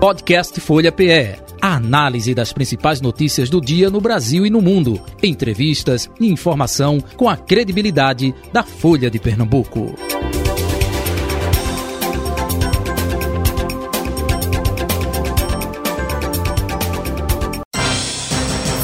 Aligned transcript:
Podcast 0.00 0.58
Folha 0.62 0.90
PE. 0.90 1.36
A 1.60 1.76
análise 1.76 2.34
das 2.34 2.54
principais 2.54 3.02
notícias 3.02 3.50
do 3.50 3.60
dia 3.60 3.90
no 3.90 4.00
Brasil 4.00 4.46
e 4.46 4.50
no 4.50 4.62
mundo. 4.62 4.98
Entrevistas 5.22 6.10
e 6.18 6.26
informação 6.26 7.02
com 7.18 7.28
a 7.28 7.36
credibilidade 7.36 8.34
da 8.50 8.62
Folha 8.62 9.10
de 9.10 9.18
Pernambuco. 9.18 9.94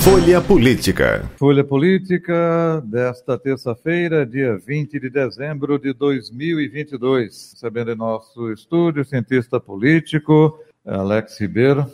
Folha 0.03 0.41
Política. 0.43 1.31
Folha 1.39 1.65
Política 1.65 2.83
desta 2.85 3.39
terça-feira, 3.39 4.27
dia 4.27 4.57
20 4.59 5.01
de 5.01 5.09
dezembro 5.09 5.79
de 5.79 5.95
2022. 5.95 7.55
Recebendo 7.55 7.91
em 7.91 7.97
nosso 7.97 8.53
estúdio 8.53 9.03
cientista 9.03 9.59
político 9.59 10.61
Alex 10.87 11.41
Ribeiro, 11.41 11.85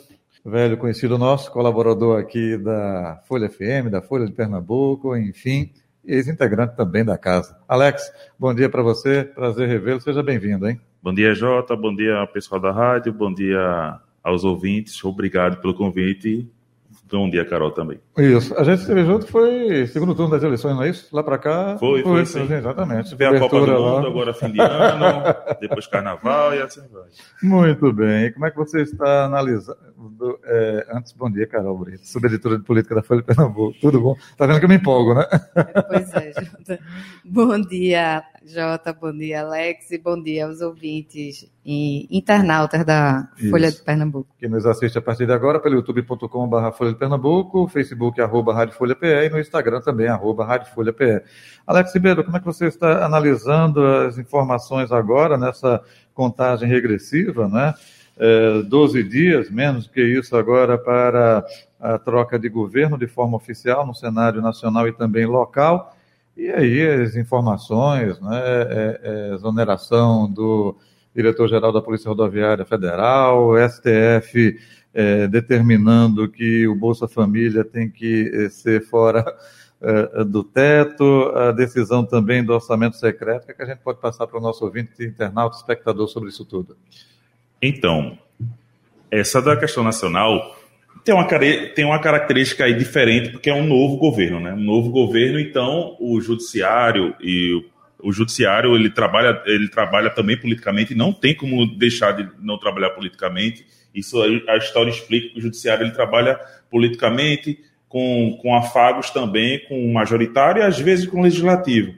velho 0.45 0.77
conhecido 0.77 1.17
nosso, 1.17 1.51
colaborador 1.51 2.19
aqui 2.19 2.55
da 2.57 3.19
Folha 3.27 3.49
FM, 3.49 3.89
da 3.89 4.03
Folha 4.03 4.27
de 4.27 4.31
Pernambuco, 4.31 5.17
enfim, 5.17 5.71
ex-integrante 6.05 6.75
também 6.75 7.03
da 7.03 7.17
casa. 7.17 7.57
Alex, 7.67 8.13
bom 8.37 8.53
dia 8.53 8.69
para 8.69 8.83
você, 8.83 9.23
prazer 9.23 9.67
revê-lo, 9.67 9.99
seja 9.99 10.21
bem-vindo, 10.21 10.69
hein? 10.69 10.79
Bom 11.01 11.11
dia, 11.11 11.33
Jota, 11.33 11.75
bom 11.75 11.93
dia 11.95 12.27
pessoal 12.27 12.61
da 12.61 12.71
rádio, 12.71 13.11
bom 13.11 13.33
dia 13.33 13.99
aos 14.23 14.43
ouvintes, 14.43 15.03
obrigado 15.03 15.59
pelo 15.59 15.73
convite 15.73 16.47
Bom 17.13 17.29
dia, 17.29 17.45
Carol, 17.45 17.69
também. 17.69 17.99
Isso. 18.17 18.57
A 18.57 18.63
gente 18.63 18.79
esteve 18.79 19.05
junto, 19.05 19.27
foi 19.27 19.85
segundo 19.85 20.15
turno 20.15 20.31
das 20.31 20.41
eleições, 20.41 20.75
não 20.75 20.81
é 20.81 20.89
isso? 20.89 21.15
Lá 21.15 21.21
para 21.21 21.37
cá. 21.37 21.77
Foi, 21.77 22.01
foi, 22.01 22.25
foi 22.25 22.25
sim. 22.25 22.51
Exatamente. 22.51 23.15
Vê 23.15 23.25
a 23.27 23.39
Copa 23.39 23.59
do 23.59 23.65
lá. 23.67 23.95
Mundo, 23.97 24.07
agora 24.07 24.33
fim 24.33 24.51
de 24.51 24.59
ano, 24.59 25.23
depois 25.61 25.85
Carnaval 25.85 26.55
e 26.55 26.61
assim 26.63 26.81
vai. 26.91 27.03
Muito 27.43 27.93
bem. 27.93 28.25
E 28.25 28.31
como 28.31 28.47
é 28.47 28.49
que 28.49 28.57
você 28.57 28.81
está 28.81 29.25
analisando? 29.25 29.77
É, 30.43 30.87
antes, 30.91 31.13
bom 31.13 31.29
dia, 31.29 31.45
Carol 31.45 31.77
Brito, 31.77 32.07
subeditora 32.07 32.57
de 32.57 32.63
política 32.63 32.95
da 32.95 33.03
Folha 33.03 33.21
de 33.21 33.27
Pernambuco. 33.27 33.77
Tudo 33.79 34.01
bom? 34.01 34.15
Tá 34.35 34.47
vendo 34.47 34.57
que 34.57 34.65
eu 34.65 34.69
me 34.69 34.75
empolgo, 34.77 35.13
né? 35.13 35.25
Pois 35.87 36.13
é, 36.15 36.33
Jota. 36.41 36.79
Bom 37.23 37.61
dia, 37.61 38.23
Jota. 38.45 38.91
Bom 38.93 39.11
dia, 39.11 39.41
Alex. 39.41 39.91
E 39.91 39.97
bom 39.97 40.21
dia 40.21 40.45
aos 40.45 40.61
ouvintes 40.61 41.49
e 41.65 42.07
internautas 42.15 42.85
da 42.85 43.29
Folha 43.49 43.67
Isso. 43.67 43.77
de 43.77 43.83
Pernambuco. 43.83 44.29
Que 44.37 44.47
nos 44.47 44.65
assiste 44.65 44.97
a 44.97 45.01
partir 45.01 45.25
de 45.25 45.31
agora 45.31 45.59
pelo 45.59 45.75
youtube.com.br 45.75 46.71
Folha 46.77 46.91
de 46.91 46.97
Pernambuco, 46.97 47.67
Facebook 47.67 48.19
arroba 48.21 48.53
Rádio 48.53 48.75
Folha 48.75 48.95
PE 48.95 49.25
e 49.25 49.29
no 49.29 49.39
Instagram 49.39 49.81
também 49.81 50.07
arroba 50.07 50.45
Rádio 50.45 50.73
Folha 50.73 50.91
PE. 50.91 51.21
Alex 51.65 51.93
Ribeiro, 51.93 52.23
como 52.23 52.35
é 52.35 52.39
que 52.39 52.45
você 52.45 52.67
está 52.67 53.05
analisando 53.05 53.85
as 53.85 54.17
informações 54.17 54.91
agora 54.91 55.37
nessa 55.37 55.81
contagem 56.13 56.67
regressiva, 56.67 57.47
né? 57.47 57.73
É, 58.17 58.61
12 58.63 59.03
dias, 59.03 59.49
menos 59.49 59.87
que 59.87 60.01
isso 60.01 60.35
agora 60.35 60.77
para 60.77 61.43
a 61.79 61.97
troca 61.97 62.37
de 62.37 62.47
governo 62.47 62.97
de 62.97 63.07
forma 63.07 63.35
oficial 63.35 63.87
no 63.87 63.95
cenário 63.95 64.41
nacional 64.41 64.87
e 64.87 64.93
também 64.93 65.25
local. 65.25 65.95
E 66.35 66.49
aí 66.49 67.03
as 67.03 67.15
informações, 67.15 68.19
né, 68.19 68.39
é, 68.41 69.01
é, 69.03 69.33
exoneração 69.35 70.31
do 70.31 70.75
diretor-geral 71.15 71.71
da 71.71 71.81
Polícia 71.81 72.09
Rodoviária 72.09 72.65
Federal, 72.65 73.51
STF 73.69 74.59
é, 74.93 75.27
determinando 75.27 76.27
que 76.27 76.67
o 76.67 76.75
Bolsa 76.75 77.07
Família 77.07 77.63
tem 77.63 77.89
que 77.89 78.31
é, 78.33 78.49
ser 78.49 78.81
fora 78.81 79.23
é, 79.81 80.23
do 80.23 80.43
teto, 80.43 81.31
a 81.35 81.51
decisão 81.51 82.05
também 82.05 82.43
do 82.43 82.53
orçamento 82.53 82.95
secreto. 82.97 83.45
Que, 83.45 83.51
é 83.51 83.55
que 83.55 83.61
a 83.61 83.65
gente 83.65 83.79
pode 83.79 83.99
passar 83.99 84.25
para 84.27 84.39
o 84.39 84.41
nosso 84.41 84.63
ouvinte, 84.65 85.03
internauta, 85.03 85.57
espectador 85.57 86.07
sobre 86.07 86.29
isso 86.29 86.45
tudo? 86.45 86.77
Então, 87.61 88.17
essa 89.11 89.41
da 89.41 89.55
questão 89.55 89.83
nacional 89.83 90.55
tem 91.03 91.13
uma, 91.13 91.27
tem 91.27 91.85
uma 91.85 91.99
característica 91.99 92.65
aí 92.65 92.73
diferente, 92.73 93.29
porque 93.29 93.49
é 93.49 93.53
um 93.53 93.65
novo 93.65 93.97
governo, 93.97 94.39
né? 94.39 94.53
Um 94.53 94.63
novo 94.63 94.89
governo, 94.89 95.39
então 95.39 95.95
o 95.99 96.19
judiciário 96.21 97.15
e 97.19 97.53
o 97.53 97.73
o 98.03 98.11
judiciário 98.11 98.75
ele 98.75 98.89
trabalha, 98.89 99.41
ele 99.45 99.69
trabalha 99.69 100.09
também 100.09 100.37
politicamente, 100.37 100.93
não 100.93 101.13
tem 101.13 101.33
como 101.33 101.65
deixar 101.65 102.11
de 102.11 102.29
não 102.41 102.59
trabalhar 102.59 102.89
politicamente. 102.89 103.65
Isso 103.95 104.21
a 104.21 104.57
história 104.57 104.89
explica 104.89 105.29
que 105.29 105.39
o 105.39 105.41
judiciário 105.41 105.85
ele 105.85 105.93
trabalha 105.93 106.37
politicamente, 106.69 107.59
com, 107.87 108.37
com 108.41 108.53
afagos 108.53 109.09
também, 109.09 109.65
com 109.67 109.85
o 109.85 109.93
majoritário 109.93 110.61
e 110.61 110.65
às 110.65 110.77
vezes 110.77 111.05
com 111.05 111.21
o 111.21 111.23
legislativo. 111.23 111.93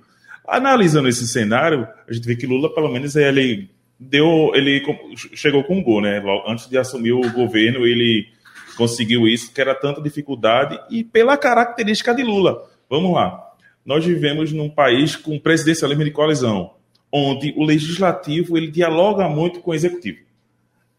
Analisando 0.47 1.09
esse 1.09 1.27
cenário, 1.27 1.87
a 2.07 2.13
gente 2.13 2.27
vê 2.27 2.35
que 2.35 2.45
Lula, 2.45 2.71
pelo 2.71 2.91
menos, 2.91 3.15
ele 3.15 3.67
deu, 3.99 4.51
ele 4.53 4.83
chegou 5.33 5.63
com 5.63 5.77
um 5.77 5.83
gol, 5.83 6.01
né? 6.01 6.21
Antes 6.45 6.69
de 6.69 6.77
assumir 6.77 7.13
o 7.13 7.31
governo, 7.31 7.87
ele 7.87 8.27
conseguiu 8.75 9.27
isso, 9.27 9.53
que 9.53 9.61
era 9.61 9.73
tanta 9.73 10.01
dificuldade, 10.01 10.79
e 10.89 11.03
pela 11.03 11.37
característica 11.37 12.13
de 12.13 12.23
Lula. 12.23 12.69
Vamos 12.89 13.13
lá 13.13 13.45
nós 13.85 14.03
vivemos 14.03 14.51
num 14.51 14.69
país 14.69 15.15
com 15.15 15.37
presidencialismo 15.37 16.03
de 16.03 16.11
coalizão, 16.11 16.73
onde 17.11 17.53
o 17.55 17.63
legislativo 17.63 18.57
ele 18.57 18.71
dialoga 18.71 19.29
muito 19.29 19.59
com 19.59 19.71
o 19.71 19.75
executivo. 19.75 20.25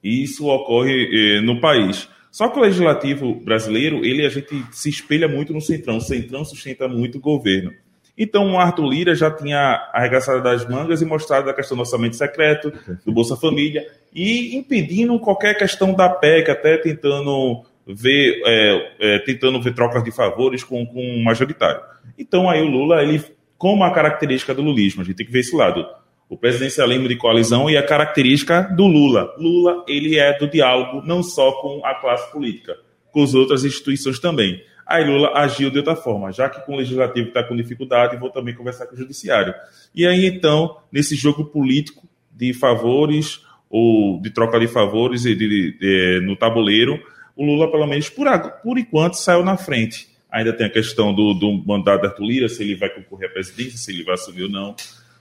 E 0.02 0.22
isso 0.22 0.46
ocorre 0.46 1.08
eh, 1.12 1.40
no 1.40 1.60
país. 1.60 2.08
Só 2.30 2.48
que 2.48 2.58
o 2.58 2.62
legislativo 2.62 3.34
brasileiro, 3.34 4.04
ele 4.04 4.24
a 4.24 4.28
gente 4.28 4.54
se 4.70 4.88
espelha 4.88 5.26
muito 5.26 5.52
no 5.52 5.60
centrão. 5.60 5.96
O 5.96 6.00
centrão 6.00 6.44
sustenta 6.44 6.86
muito 6.86 7.18
o 7.18 7.20
governo. 7.20 7.72
Então, 8.18 8.52
o 8.52 8.58
Arthur 8.58 8.88
Lira 8.88 9.14
já 9.14 9.30
tinha 9.30 9.90
arregaçado 9.92 10.42
das 10.42 10.66
mangas 10.68 11.02
e 11.02 11.04
mostrado 11.04 11.50
a 11.50 11.54
questão 11.54 11.76
do 11.76 11.80
orçamento 11.80 12.16
secreto, 12.16 12.72
do 13.04 13.12
Bolsa 13.12 13.36
Família, 13.36 13.86
e 14.14 14.56
impedindo 14.56 15.18
qualquer 15.18 15.54
questão 15.58 15.92
da 15.92 16.08
PEC, 16.08 16.50
até 16.50 16.78
tentando 16.78 17.62
ver, 17.86 18.42
é, 18.44 18.92
é, 18.98 19.18
tentando 19.20 19.60
ver 19.60 19.74
trocas 19.74 20.02
de 20.02 20.10
favores 20.10 20.64
com, 20.64 20.84
com 20.86 21.00
o 21.00 21.24
majoritário. 21.24 21.80
Então 22.18 22.50
aí 22.50 22.62
o 22.62 22.68
Lula, 22.68 23.02
ele, 23.02 23.22
como 23.56 23.84
a 23.84 23.92
característica 23.92 24.54
do 24.54 24.62
lulismo, 24.62 25.02
a 25.02 25.04
gente 25.04 25.16
tem 25.16 25.26
que 25.26 25.32
ver 25.32 25.40
esse 25.40 25.54
lado, 25.54 25.86
o 26.28 26.36
presidencialismo 26.36 27.08
de 27.08 27.16
coalizão 27.16 27.70
e 27.70 27.76
a 27.76 27.82
característica 27.82 28.62
do 28.62 28.86
Lula. 28.86 29.32
Lula, 29.38 29.84
ele 29.86 30.18
é 30.18 30.36
do 30.36 30.48
diálogo 30.48 31.06
não 31.06 31.22
só 31.22 31.52
com 31.52 31.84
a 31.84 31.94
classe 31.94 32.30
política, 32.32 32.76
com 33.12 33.22
as 33.22 33.34
outras 33.34 33.64
instituições 33.64 34.18
também. 34.18 34.60
Aí 34.86 35.04
Lula 35.04 35.32
agiu 35.34 35.68
de 35.68 35.78
outra 35.78 35.96
forma, 35.96 36.30
já 36.30 36.48
que 36.48 36.64
com 36.64 36.74
o 36.74 36.76
legislativo 36.76 37.28
está 37.28 37.42
com 37.42 37.56
dificuldade, 37.56 38.16
vou 38.16 38.30
também 38.30 38.54
conversar 38.54 38.86
com 38.86 38.94
o 38.94 38.98
judiciário. 38.98 39.52
E 39.92 40.06
aí 40.06 40.26
então, 40.26 40.76
nesse 40.92 41.16
jogo 41.16 41.44
político 41.44 42.08
de 42.30 42.54
favores 42.54 43.44
ou 43.68 44.20
de 44.20 44.30
troca 44.30 44.60
de 44.60 44.68
favores 44.68 45.22
de, 45.22 45.34
de, 45.34 45.78
de, 45.78 46.20
no 46.24 46.36
tabuleiro, 46.36 47.02
o 47.34 47.44
Lula, 47.44 47.70
pelo 47.70 47.86
menos 47.86 48.08
por, 48.08 48.26
por 48.62 48.78
enquanto, 48.78 49.14
saiu 49.14 49.42
na 49.42 49.56
frente. 49.56 50.08
Ainda 50.30 50.52
tem 50.52 50.66
a 50.66 50.70
questão 50.70 51.12
do, 51.12 51.34
do 51.34 51.52
mandato 51.66 52.02
da 52.02 52.14
Lira, 52.24 52.48
se 52.48 52.62
ele 52.62 52.76
vai 52.76 52.88
concorrer 52.88 53.28
à 53.28 53.32
presidência, 53.32 53.78
se 53.78 53.90
ele 53.90 54.04
vai 54.04 54.14
assumir 54.14 54.44
ou 54.44 54.50
não. 54.50 54.76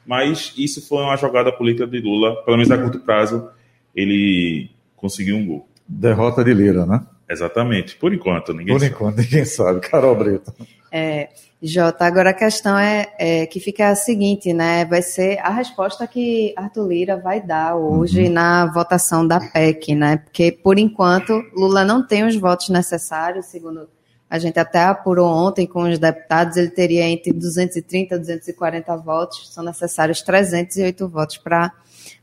Mas 0.06 0.54
isso 0.56 0.88
foi 0.88 1.04
uma 1.04 1.18
jogada 1.18 1.52
política 1.52 1.88
de 1.88 2.00
Lula, 2.00 2.36
pelo 2.44 2.58
menos 2.58 2.72
a 2.72 2.78
curto 2.78 3.00
prazo, 3.00 3.50
ele 3.96 4.70
conseguiu 4.96 5.38
um 5.38 5.46
gol. 5.46 5.68
Derrota 5.88 6.44
de 6.44 6.54
Lira, 6.54 6.86
né? 6.86 7.02
Exatamente, 7.30 7.96
por 7.96 8.14
enquanto, 8.14 8.54
ninguém 8.54 8.74
por 8.76 8.80
sabe. 8.80 8.92
Por 8.92 8.96
enquanto, 8.96 9.18
ninguém 9.18 9.46
sabe. 9.46 9.80
Carol 9.82 10.16
Brito. 10.16 10.54
É, 10.92 11.30
Jota, 11.62 12.06
agora 12.06 12.30
a 12.30 12.34
questão 12.34 12.78
é, 12.78 13.08
é, 13.18 13.46
que 13.48 13.60
fica 13.60 13.90
a 13.90 13.96
seguinte, 13.96 14.54
né? 14.54 14.86
Vai 14.86 15.02
ser 15.02 15.40
a 15.40 15.50
resposta 15.50 16.06
que 16.06 16.54
Arthur 16.56 16.88
Lira 16.88 17.18
vai 17.18 17.42
dar 17.42 17.76
hoje 17.76 18.26
uhum. 18.26 18.32
na 18.32 18.66
votação 18.68 19.28
da 19.28 19.40
PEC, 19.40 19.96
né? 19.96 20.18
Porque, 20.18 20.52
por 20.52 20.78
enquanto, 20.78 21.34
Lula 21.56 21.84
não 21.84 22.06
tem 22.06 22.24
os 22.24 22.36
votos 22.36 22.70
necessários, 22.70 23.48
segundo 23.48 23.90
a 24.30 24.40
gente 24.40 24.60
até 24.60 24.84
apurou 24.84 25.28
ontem 25.28 25.68
com 25.68 25.84
os 25.84 26.00
deputados, 26.00 26.58
ele 26.58 26.70
teria 26.70 27.08
entre 27.08 27.32
230 27.32 28.16
e 28.16 28.20
240 28.20 28.98
votos, 28.98 29.50
são 29.54 29.64
necessários 29.64 30.22
308 30.22 31.08
votos 31.08 31.38
para 31.38 31.72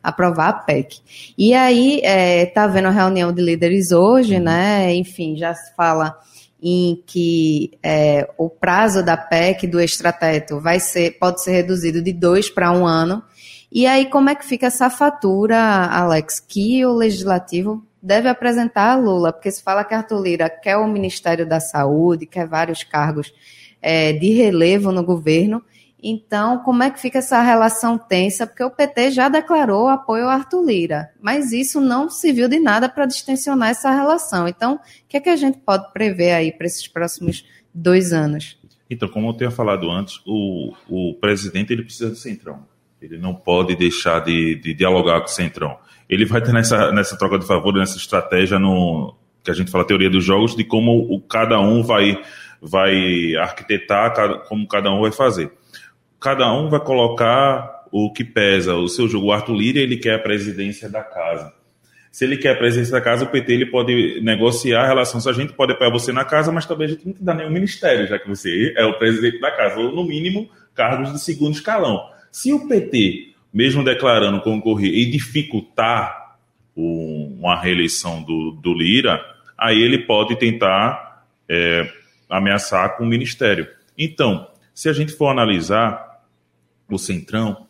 aprovar 0.02 0.48
a 0.48 0.52
PEC. 0.52 1.00
E 1.38 1.54
aí, 1.54 1.96
está 1.96 2.08
é, 2.08 2.46
tá 2.46 2.64
havendo 2.64 2.88
a 2.88 2.90
reunião 2.90 3.32
de 3.32 3.40
líderes 3.40 3.92
hoje, 3.92 4.36
uhum. 4.36 4.42
né? 4.42 4.94
Enfim, 4.94 5.36
já 5.36 5.54
se 5.54 5.74
fala 5.76 6.18
em 6.62 7.02
que 7.06 7.72
é, 7.82 8.28
o 8.38 8.48
prazo 8.48 9.04
da 9.04 9.16
PEC 9.16 9.66
do 9.66 9.80
extrateto 9.80 10.60
vai 10.60 10.78
ser, 10.78 11.18
pode 11.18 11.42
ser 11.42 11.52
reduzido 11.52 12.02
de 12.02 12.12
dois 12.12 12.48
para 12.48 12.70
um 12.72 12.86
ano. 12.86 13.22
E 13.70 13.86
aí, 13.86 14.06
como 14.10 14.28
é 14.28 14.34
que 14.34 14.44
fica 14.44 14.66
essa 14.66 14.90
fatura, 14.90 15.58
Alex, 15.86 16.38
que 16.38 16.84
o 16.84 16.92
legislativo 16.92 17.82
deve 18.02 18.28
apresentar 18.28 18.92
a 18.92 18.96
Lula? 18.96 19.32
Porque 19.32 19.50
se 19.50 19.62
fala 19.62 19.84
que 19.84 19.94
Arthur 19.94 20.20
Lira 20.20 20.50
quer 20.50 20.76
o 20.76 20.88
Ministério 20.88 21.46
da 21.46 21.60
Saúde, 21.60 22.26
quer 22.26 22.46
vários 22.46 22.82
cargos 22.82 23.32
é, 23.80 24.12
de 24.12 24.30
relevo 24.30 24.90
no 24.90 25.04
governo, 25.04 25.62
então, 26.02 26.58
como 26.58 26.82
é 26.82 26.90
que 26.90 27.00
fica 27.00 27.20
essa 27.20 27.40
relação 27.40 27.96
tensa? 27.96 28.44
Porque 28.44 28.64
o 28.64 28.70
PT 28.70 29.12
já 29.12 29.28
declarou 29.28 29.86
apoio 29.86 30.26
a 30.26 30.34
Arthur 30.34 30.64
Lira, 30.64 31.10
mas 31.20 31.52
isso 31.52 31.80
não 31.80 32.10
serviu 32.10 32.48
de 32.48 32.58
nada 32.58 32.88
para 32.88 33.06
distensionar 33.06 33.70
essa 33.70 33.88
relação. 33.92 34.48
Então, 34.48 34.74
o 34.74 34.80
que 35.08 35.16
é 35.16 35.20
que 35.20 35.28
a 35.28 35.36
gente 35.36 35.58
pode 35.58 35.92
prever 35.92 36.32
aí 36.32 36.50
para 36.50 36.66
esses 36.66 36.88
próximos 36.88 37.46
dois 37.72 38.12
anos? 38.12 38.58
Então, 38.90 39.08
como 39.08 39.28
eu 39.28 39.36
tinha 39.36 39.50
falado 39.52 39.88
antes, 39.88 40.20
o, 40.26 40.74
o 40.88 41.14
presidente 41.20 41.72
ele 41.72 41.84
precisa 41.84 42.10
do 42.10 42.16
centrão. 42.16 42.66
Ele 43.00 43.16
não 43.16 43.34
pode 43.34 43.76
deixar 43.76 44.20
de, 44.24 44.56
de 44.56 44.74
dialogar 44.74 45.20
com 45.20 45.26
o 45.26 45.30
Centrão. 45.30 45.76
Ele 46.08 46.24
vai 46.24 46.40
ter 46.40 46.52
nessa, 46.52 46.92
nessa 46.92 47.16
troca 47.16 47.38
de 47.38 47.46
favor, 47.46 47.72
nessa 47.74 47.96
estratégia 47.96 48.58
no, 48.58 49.14
que 49.42 49.50
a 49.50 49.54
gente 49.54 49.70
fala 49.70 49.86
teoria 49.86 50.10
dos 50.10 50.24
jogos, 50.24 50.54
de 50.54 50.64
como 50.64 50.92
o, 51.12 51.20
cada 51.20 51.60
um 51.60 51.82
vai, 51.82 52.20
vai 52.60 53.34
arquitetar, 53.36 54.14
cada, 54.14 54.38
como 54.38 54.66
cada 54.66 54.90
um 54.90 55.00
vai 55.00 55.12
fazer. 55.12 55.50
Cada 56.20 56.52
um 56.52 56.68
vai 56.68 56.80
colocar 56.80 57.86
o 57.90 58.12
que 58.12 58.24
pesa. 58.24 58.74
O 58.76 58.88
seu 58.88 59.08
jogo, 59.08 59.26
o 59.26 59.32
Arthur 59.32 59.54
Lira, 59.54 59.78
ele 59.80 59.96
quer 59.96 60.14
a 60.14 60.18
presidência 60.18 60.88
da 60.88 61.02
casa. 61.02 61.52
Se 62.12 62.24
ele 62.24 62.36
quer 62.36 62.50
a 62.50 62.58
presidência 62.58 62.92
da 62.92 63.00
casa, 63.00 63.24
o 63.24 63.28
PT 63.28 63.52
ele 63.52 63.66
pode 63.66 64.20
negociar 64.20 64.82
a 64.82 64.86
relação. 64.86 65.20
Se 65.20 65.28
a 65.28 65.32
gente 65.32 65.54
pode 65.54 65.72
apoiar 65.72 65.90
você 65.90 66.12
na 66.12 66.24
casa, 66.24 66.52
mas 66.52 66.66
também 66.66 66.86
a 66.86 66.90
gente 66.90 67.06
não 67.06 67.14
te 67.14 67.24
dá 67.24 67.34
nenhum 67.34 67.50
ministério, 67.50 68.06
já 68.06 68.18
que 68.18 68.28
você 68.28 68.74
é 68.76 68.84
o 68.84 68.98
presidente 68.98 69.40
da 69.40 69.50
casa, 69.50 69.80
ou 69.80 69.90
no 69.92 70.04
mínimo 70.04 70.48
cargos 70.74 71.12
de 71.12 71.18
segundo 71.18 71.54
escalão. 71.54 72.06
Se 72.30 72.52
o 72.52 72.68
PT, 72.68 73.31
mesmo 73.52 73.84
declarando 73.84 74.40
concorrer 74.40 74.92
e 74.92 75.10
dificultar 75.10 76.36
o, 76.74 77.26
uma 77.38 77.60
reeleição 77.60 78.22
do, 78.22 78.52
do 78.52 78.72
Lira, 78.72 79.20
aí 79.58 79.80
ele 79.80 79.98
pode 79.98 80.36
tentar 80.36 81.26
é, 81.48 81.90
ameaçar 82.28 82.96
com 82.96 83.04
o 83.04 83.06
ministério. 83.06 83.68
Então, 83.96 84.48
se 84.72 84.88
a 84.88 84.92
gente 84.92 85.12
for 85.12 85.28
analisar 85.28 86.22
o 86.90 86.98
Centrão, 86.98 87.66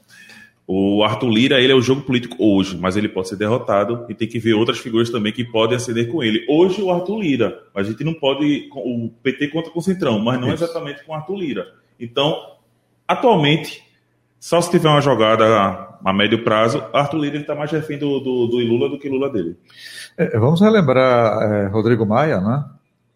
o 0.67 1.03
Arthur 1.03 1.29
Lira, 1.29 1.61
ele 1.61 1.73
é 1.73 1.75
o 1.75 1.83
jogo 1.83 2.03
político 2.03 2.37
hoje, 2.39 2.77
mas 2.77 2.97
ele 2.97 3.09
pode 3.09 3.29
ser 3.29 3.37
derrotado 3.37 4.07
e 4.09 4.15
tem 4.15 4.29
que 4.29 4.39
ver 4.39 4.55
outras 4.55 4.79
figuras 4.79 5.11
também 5.11 5.33
que 5.33 5.45
podem 5.45 5.77
acender 5.77 6.09
com 6.11 6.23
ele. 6.23 6.47
Hoje 6.49 6.81
o 6.81 6.91
Arthur 6.91 7.21
Lira, 7.21 7.63
a 7.75 7.83
gente 7.83 8.05
não 8.05 8.15
pode, 8.15 8.69
o 8.73 9.11
PT 9.23 9.49
conta 9.49 9.71
com 9.71 9.81
o 9.81 9.83
Centrão, 9.83 10.19
mas 10.21 10.41
não 10.41 10.53
exatamente 10.53 11.05
com 11.05 11.13
o 11.13 11.15
Arthur 11.15 11.37
Lira. 11.37 11.75
Então, 11.99 12.57
atualmente, 13.07 13.83
só 14.43 14.61
se 14.61 14.73
tiver 14.73 14.89
uma 14.89 15.01
jogada 15.01 15.45
a, 16.05 16.13
médio 16.13 16.43
prazo, 16.43 16.83
Arthur 16.93 17.19
Lira 17.19 17.39
está 17.39 17.55
mais 17.55 17.71
refém 17.71 17.97
do, 17.97 18.19
do, 18.19 18.49
do 18.49 18.57
Lula 18.59 18.89
do 18.89 18.99
que 18.99 19.09
Lula 19.09 19.31
dele. 19.31 19.57
É, 20.19 20.37
vamos 20.37 20.61
relembrar 20.61 21.41
é, 21.45 21.67
Rodrigo 21.69 22.05
Maia, 22.05 22.41
né? 22.41 22.65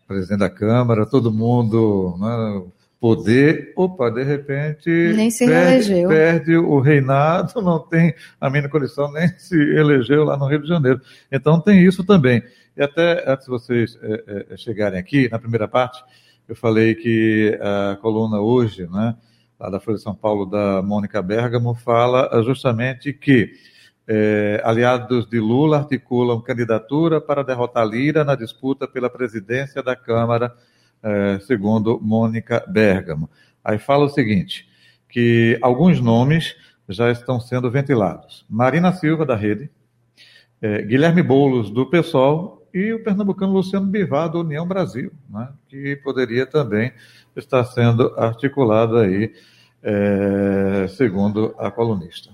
Presidente 0.06 0.38
da 0.38 0.48
Câmara, 0.48 1.04
todo 1.04 1.32
mundo, 1.32 2.16
né? 2.20 2.62
poder, 3.00 3.72
opa, 3.74 4.08
de 4.08 4.22
repente 4.22 4.88
nem 4.88 5.28
se 5.28 5.46
perde, 5.46 6.06
perde, 6.06 6.56
o 6.56 6.78
reinado, 6.78 7.60
não 7.60 7.80
tem 7.80 8.14
a 8.40 8.48
mínima 8.48 8.70
condição, 8.70 9.10
nem 9.12 9.28
se 9.36 9.56
elegeu 9.56 10.22
lá 10.22 10.36
no 10.36 10.46
Rio 10.46 10.62
de 10.62 10.68
Janeiro. 10.68 11.00
Então 11.30 11.60
tem 11.60 11.84
isso 11.84 12.04
também. 12.04 12.40
E 12.76 12.82
até 12.84 13.28
antes 13.28 13.46
de 13.46 13.50
vocês 13.50 13.98
é, 14.00 14.46
é, 14.52 14.56
chegarem 14.56 15.00
aqui, 15.00 15.28
na 15.28 15.40
primeira 15.40 15.66
parte, 15.66 16.04
eu 16.48 16.54
falei 16.54 16.94
que 16.94 17.58
a 17.60 17.96
coluna 17.96 18.40
hoje, 18.40 18.86
né, 18.88 19.16
lá 19.58 19.70
da 19.70 19.80
Folha 19.80 19.96
de 19.96 20.02
São 20.02 20.14
Paulo, 20.14 20.46
da 20.46 20.82
Mônica 20.82 21.20
Bergamo, 21.22 21.74
fala 21.74 22.30
justamente 22.42 23.12
que 23.12 23.52
é, 24.06 24.60
aliados 24.64 25.28
de 25.28 25.40
Lula 25.40 25.78
articulam 25.78 26.40
candidatura 26.40 27.20
para 27.20 27.42
derrotar 27.42 27.86
Lira 27.86 28.22
na 28.22 28.34
disputa 28.34 28.86
pela 28.86 29.10
presidência 29.10 29.82
da 29.82 29.96
Câmara, 29.96 30.54
é, 31.02 31.38
segundo 31.40 31.98
Mônica 32.00 32.64
Bergamo. 32.68 33.28
Aí 33.64 33.78
fala 33.78 34.04
o 34.04 34.08
seguinte, 34.08 34.68
que 35.08 35.58
alguns 35.60 36.00
nomes 36.00 36.54
já 36.88 37.10
estão 37.10 37.40
sendo 37.40 37.70
ventilados. 37.70 38.44
Marina 38.48 38.92
Silva, 38.92 39.26
da 39.26 39.34
Rede, 39.34 39.70
é, 40.62 40.82
Guilherme 40.82 41.22
Boulos, 41.22 41.70
do 41.70 41.86
PSOL, 41.86 42.56
e 42.72 42.92
o 42.92 43.02
pernambucano 43.02 43.54
Luciano 43.54 43.86
Bivar, 43.86 44.28
do 44.28 44.40
União 44.40 44.68
Brasil, 44.68 45.10
né, 45.30 45.48
que 45.66 45.96
poderia 45.96 46.44
também 46.44 46.92
estar 47.36 47.64
sendo 47.64 48.14
articulado 48.16 48.96
aí, 48.96 49.32
é, 49.82 50.86
segundo 50.88 51.54
a 51.58 51.70
colunista. 51.70 52.30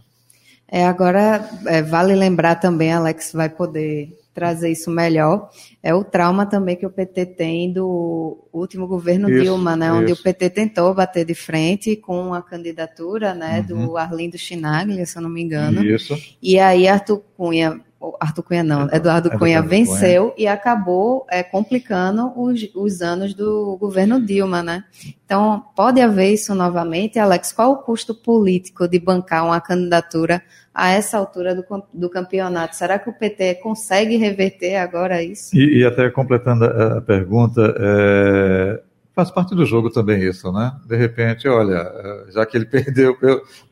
É, 0.69 0.87
agora, 0.87 1.49
é, 1.67 1.83
vale 1.83 2.15
lembrar 2.15 2.55
também, 2.57 2.93
Alex 2.93 3.33
vai 3.35 3.49
poder 3.49 4.17
trazer 4.33 4.71
isso 4.71 4.91
melhor, 4.91 5.51
é 5.83 5.95
o 5.95 6.03
trauma 6.03 6.47
também 6.47 6.75
que 6.75 6.87
o 6.87 6.91
PT 6.91 7.27
tem 7.27 7.71
do 7.71 8.49
último 8.51 8.87
governo 8.87 9.29
isso, 9.29 9.43
Dilma, 9.43 9.77
né, 9.77 9.93
onde 9.93 10.13
o 10.13 10.17
PT 10.17 10.49
tentou 10.49 10.95
bater 10.95 11.27
de 11.27 11.35
frente 11.35 11.95
com 11.97 12.33
a 12.33 12.41
candidatura 12.41 13.35
né, 13.35 13.67
uhum. 13.69 13.87
do 13.87 13.97
Arlindo 13.99 14.39
Chinaglia, 14.39 15.05
se 15.05 15.19
eu 15.19 15.23
não 15.23 15.29
me 15.29 15.43
engano. 15.43 15.85
Isso. 15.85 16.19
E 16.41 16.59
aí 16.59 16.89
Arthur 16.89 17.23
Cunha 17.37 17.79
Arthur 18.21 18.43
Cunha 18.43 18.63
não, 18.63 18.89
Eduardo, 18.93 19.31
Cunha 19.39 19.63
venceu 19.63 20.31
Cunha. 20.31 20.35
e 20.39 20.47
acabou 20.47 21.27
é, 21.31 21.43
complicando 21.43 22.33
os, 22.37 22.69
os 22.75 23.03
anos 23.03 23.35
do 23.35 23.77
governo 23.79 24.21
Dilma, 24.25 24.63
né? 24.63 24.85
Então, 25.25 25.65
pode 25.75 26.01
haver 26.01 26.33
isso 26.33 26.55
novamente. 26.55 27.19
Alex, 27.19 27.53
qual 27.53 27.73
o 27.73 27.77
custo 27.79 28.15
político 28.15 28.89
de 28.89 28.99
bancar 28.99 29.45
uma 29.45 29.61
candidatura 29.61 30.43
a 30.75 30.91
essa 30.91 31.19
altura 31.19 31.55
do, 31.55 31.65
do 31.93 32.11
campeonato? 32.11 32.77
Será 32.77 32.99
que 32.99 33.09
o 33.09 33.13
PT 33.13 33.57
consegue 33.57 34.17
reverter 34.17 34.77
agora 34.77 35.23
isso? 35.23 35.57
E, 35.57 35.79
e 35.79 35.85
até 35.85 36.11
completando 36.11 36.65
a 36.65 37.01
pergunta, 37.01 37.75
é, 37.79 38.83
faz 39.15 39.31
parte 39.31 39.55
do 39.55 39.65
jogo 39.67 39.91
também 39.91 40.23
isso, 40.23 40.51
né? 40.53 40.73
De 40.87 40.97
repente, 40.97 41.47
olha, 41.49 41.77
eh, 41.77 42.27
já 42.33 42.47
que 42.47 42.57
ele 42.57 42.65
perdeu 42.67 43.17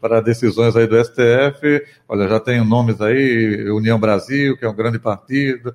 para 0.00 0.20
decisões 0.20 0.76
aí 0.76 0.86
do 0.86 1.02
STF, 1.02 1.82
olha, 2.08 2.28
já 2.28 2.40
tem 2.40 2.64
nomes 2.64 3.00
aí, 3.00 3.70
União 3.70 3.98
Brasil, 3.98 4.56
que 4.56 4.64
é 4.64 4.68
um 4.68 4.74
grande 4.74 4.98
partido. 4.98 5.74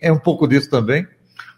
É 0.00 0.10
um 0.12 0.18
pouco 0.18 0.48
disso 0.48 0.68
também? 0.68 1.06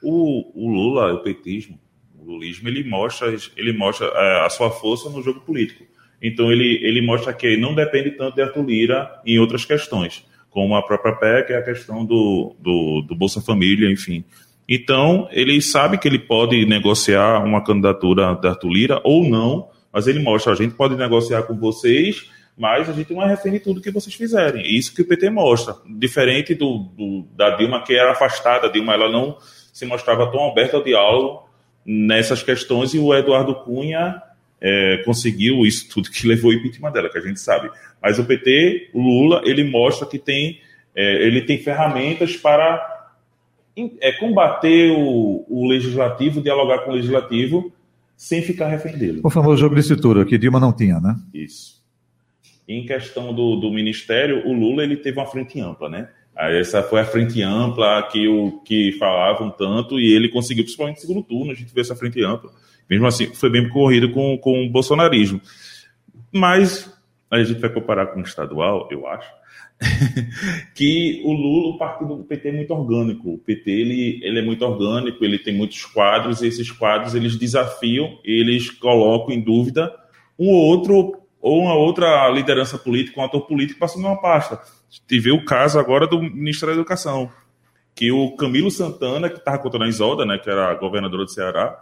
O, 0.03 0.53
o 0.55 0.71
Lula, 0.71 1.15
o 1.15 1.23
petismo, 1.23 1.79
o 2.19 2.25
lulismo, 2.33 2.69
ele 2.69 2.85
mostra, 2.85 3.35
ele 3.57 3.73
mostra 3.73 4.07
eh, 4.07 4.47
a 4.47 4.51
sua 4.51 4.71
força 4.71 5.09
no 5.09 5.23
jogo 5.23 5.41
político. 5.41 5.85
Então 6.21 6.53
ele, 6.53 6.79
ele 6.83 7.03
mostra 7.03 7.33
que 7.33 7.57
não 7.57 7.75
depende 7.75 8.13
tanto 8.13 8.37
de 8.37 8.43
Arthur 8.43 8.65
Lira 8.65 9.21
em 9.27 9.39
outras 9.39 9.65
questões, 9.65 10.25
como 10.51 10.77
a 10.77 10.83
própria 10.83 11.15
PEC, 11.15 11.53
a 11.53 11.63
questão 11.63 12.05
do, 12.05 12.55
do, 12.61 13.03
do 13.03 13.17
Bolsa 13.17 13.41
Família, 13.41 13.91
enfim. 13.91 14.25
Então, 14.69 15.29
ele 15.31 15.61
sabe 15.61 15.99
que 15.99 16.09
ele 16.09 16.19
pode 16.19 16.65
negociar 16.67 17.45
uma 17.45 17.63
candidatura 17.63 18.35
da 18.37 18.51
Arthur 18.51 18.71
Lira 18.71 19.01
ou 19.05 19.25
não, 19.29 19.69
mas 19.93 20.07
ele 20.07 20.21
mostra, 20.21 20.53
a 20.53 20.57
gente 20.57 20.75
pode 20.75 20.97
negociar 20.97 21.43
com 21.43 21.55
vocês, 21.57 22.31
mas 22.57 22.89
a 22.89 22.93
gente 22.93 23.13
não 23.13 23.23
é 23.23 23.27
refém 23.27 23.53
de 23.53 23.61
tudo 23.61 23.81
que 23.81 23.91
vocês 23.91 24.15
fizerem. 24.15 24.65
Isso 24.65 24.95
que 24.95 25.03
o 25.03 25.07
PT 25.07 25.31
mostra. 25.31 25.75
Diferente 25.87 26.55
do, 26.55 26.79
do, 26.79 27.27
da 27.35 27.51
Dilma, 27.57 27.83
que 27.83 27.95
era 27.95 28.13
afastada. 28.13 28.67
A 28.67 28.71
Dilma 28.71 28.95
ela 28.95 29.11
não 29.11 29.37
se 29.73 29.85
mostrava 29.85 30.31
tão 30.31 30.49
aberta 30.49 30.77
ao 30.77 30.85
diálogo 30.85 31.49
nessas 31.85 32.43
questões, 32.43 32.95
e 32.95 32.99
o 32.99 33.13
Eduardo 33.13 33.55
Cunha 33.57 34.23
é, 34.61 34.99
conseguiu 35.05 35.67
isso 35.67 35.89
tudo 35.89 36.11
que 36.11 36.27
levou 36.27 36.53
o 36.53 36.55
impeachment 36.55 36.93
dela, 36.93 37.09
que 37.09 37.19
a 37.19 37.23
gente 37.23 37.41
sabe. 37.41 37.69
Mas 38.01 38.19
o 38.19 38.25
PT, 38.25 38.91
o 38.93 39.01
Lula, 39.01 39.43
ele 39.45 39.65
mostra 39.65 40.07
que 40.07 40.19
tem, 40.19 40.61
é, 40.95 41.27
ele 41.27 41.43
tem 41.43 41.59
ferramentas 41.59 42.37
para 42.37 42.92
é 44.01 44.13
combater 44.13 44.93
o, 44.93 45.45
o 45.49 45.67
legislativo, 45.67 46.41
dialogar 46.41 46.81
com 46.81 46.91
o 46.91 46.95
legislativo, 46.95 47.73
sem 48.17 48.43
ficar 48.43 48.69
refém 48.69 48.97
dele. 48.97 49.21
O 49.25 49.31
famoso 49.31 49.57
jogo 49.57 49.75
de 49.75 49.83
cintura, 49.83 50.25
que 50.25 50.39
Dilma 50.39 50.61
não 50.61 50.73
tinha, 50.73 51.01
né? 51.01 51.17
Isso. 51.33 51.83
Em 52.69 52.87
questão 52.87 53.35
do, 53.35 53.57
do 53.57 53.71
ministério, 53.71 54.47
o 54.47 54.53
Lula 54.53 54.83
ele 54.83 54.97
teve 54.97 55.19
uma 55.19 55.27
frente 55.27 55.61
ampla, 55.61 55.89
né? 55.89 56.09
Essa 56.37 56.83
foi 56.83 57.01
a 57.01 57.05
frente 57.05 57.43
ampla 57.43 58.09
que, 58.11 58.27
o, 58.27 58.61
que 58.65 58.93
falavam 58.93 59.51
tanto 59.51 60.01
e 60.01 60.13
ele 60.13 60.29
conseguiu, 60.29 60.65
principalmente 60.65 60.97
no 60.97 61.01
segundo 61.03 61.23
turno, 61.23 61.53
a 61.53 61.55
gente 61.55 61.75
vê 61.75 61.81
essa 61.81 61.97
frente 61.97 62.23
ampla. 62.23 62.51
Mesmo 62.89 63.07
assim, 63.07 63.27
foi 63.35 63.51
bem 63.51 63.69
corrido 63.69 64.11
com, 64.11 64.39
com 64.39 64.65
o 64.65 64.71
bolsonarismo. 64.71 65.41
Mas 66.33 66.91
a 67.41 67.45
gente 67.45 67.61
vai 67.61 67.71
comparar 67.71 68.09
com 68.09 68.21
o 68.21 68.23
estadual, 68.23 68.89
eu 68.91 69.07
acho 69.07 69.31
que 70.75 71.23
o 71.25 71.33
Lula, 71.33 71.75
o 71.75 71.79
partido 71.79 72.17
do 72.17 72.25
PT 72.25 72.49
é 72.49 72.53
muito 72.53 72.73
orgânico. 72.73 73.35
O 73.35 73.39
PT 73.39 73.71
ele, 73.71 74.21
ele 74.23 74.39
é 74.39 74.43
muito 74.43 74.65
orgânico, 74.65 75.25
ele 75.25 75.39
tem 75.39 75.55
muitos 75.55 75.85
quadros, 75.85 76.43
e 76.43 76.47
esses 76.47 76.71
quadros 76.71 77.15
eles 77.15 77.37
desafiam, 77.37 78.19
eles 78.25 78.71
colocam 78.71 79.35
em 79.35 79.41
dúvida 79.41 79.93
um 80.39 80.49
ou 80.49 80.67
outro 80.67 81.19
ou 81.41 81.63
uma 81.63 81.75
outra 81.75 82.29
liderança 82.29 82.79
política, 82.79 83.21
um 83.21 83.25
ator 83.25 83.45
político 83.47 83.81
passando 83.81 84.07
uma 84.07 84.21
pasta. 84.21 84.61
Tive 85.09 85.33
o 85.33 85.45
caso 85.45 85.77
agora 85.77 86.07
do 86.07 86.23
ministro 86.23 86.69
da 86.69 86.75
Educação, 86.75 87.29
que 87.97 88.13
o 88.13 88.37
Camilo 88.37 88.71
Santana, 88.71 89.29
que 89.29 89.39
estava 89.39 89.59
contra 89.59 89.85
a 89.85 89.89
Isolda, 89.89 90.25
né, 90.25 90.39
que 90.39 90.49
era 90.49 90.73
governador 90.75 91.25
do 91.25 91.31
Ceará, 91.31 91.77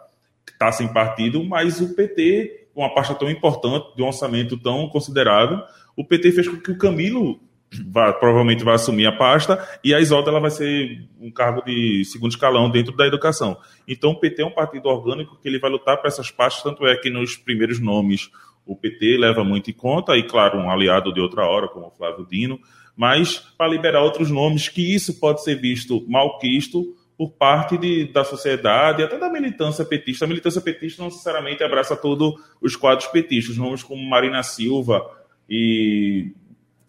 está 0.51 0.73
sem 0.73 0.89
partido, 0.89 1.45
mas 1.45 1.79
o 1.79 1.95
PT, 1.95 2.60
uma 2.75 2.93
pasta 2.95 3.15
tão 3.15 3.31
importante, 3.31 3.95
de 3.97 4.03
um 4.03 4.07
orçamento 4.07 4.57
tão 4.57 4.89
considerável, 4.89 5.61
o 5.97 6.05
PT 6.05 6.33
fez 6.33 6.49
com 6.49 6.57
que 6.57 6.71
o 6.71 6.79
Camilo 6.79 7.41
vai, 7.87 8.13
provavelmente 8.19 8.65
vai 8.65 8.75
assumir 8.75 9.07
a 9.07 9.13
pasta, 9.13 9.65
e 9.85 9.95
a 9.95 10.01
Isolda 10.01 10.31
ela 10.31 10.41
vai 10.41 10.51
ser 10.51 11.09
um 11.21 11.31
cargo 11.31 11.63
de 11.65 12.05
segundo 12.05 12.33
escalão 12.33 12.71
dentro 12.71 12.97
da 12.97 13.07
educação. 13.07 13.57
Então, 13.87 14.11
o 14.11 14.19
PT 14.19 14.43
é 14.43 14.47
um 14.47 14.51
partido 14.51 14.89
orgânico 14.89 15.39
que 15.41 15.49
ele 15.49 15.59
vai 15.59 15.71
lutar 15.71 15.99
para 15.99 16.09
essas 16.09 16.31
pastas, 16.31 16.63
tanto 16.63 16.87
é 16.87 16.97
que 16.97 17.11
nos 17.11 17.37
primeiros 17.37 17.79
nomes 17.79 18.31
o 18.67 18.77
PT 18.77 19.17
leva 19.19 19.43
muito 19.45 19.71
em 19.71 19.75
conta, 19.75 20.17
e 20.17 20.23
claro, 20.23 20.59
um 20.59 20.71
aliado 20.71 21.13
de 21.13 21.21
outra 21.21 21.45
hora, 21.47 21.69
como 21.69 21.87
o 21.87 21.91
Flávio 21.91 22.27
Dino, 22.29 22.61
mas 22.97 23.39
para 23.57 23.71
liberar 23.71 24.03
outros 24.03 24.31
nomes, 24.31 24.69
que 24.69 24.95
isso 24.95 25.19
pode 25.19 25.43
ser 25.43 25.57
visto 25.57 26.05
malquisto 26.09 26.95
por 27.21 27.33
parte 27.33 27.77
de, 27.77 28.07
da 28.07 28.25
sociedade, 28.25 29.03
até 29.03 29.19
da 29.19 29.29
militância 29.29 29.85
petista. 29.85 30.25
A 30.25 30.29
militância 30.29 30.59
petista 30.59 31.03
não 31.03 31.11
necessariamente 31.11 31.63
abraça 31.63 31.95
todos 31.95 32.33
os 32.63 32.75
quadros 32.75 33.09
petistas, 33.09 33.59
nomes 33.59 33.83
como 33.83 34.03
Marina 34.09 34.43
Silva, 34.43 35.07
e 35.47 36.33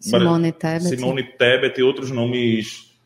Simone 0.00 0.50
Tebet. 0.50 0.88
Simone 0.88 1.22
Tebet 1.22 1.78
e 1.78 1.82
outros 1.82 2.10
nomes, 2.10 2.96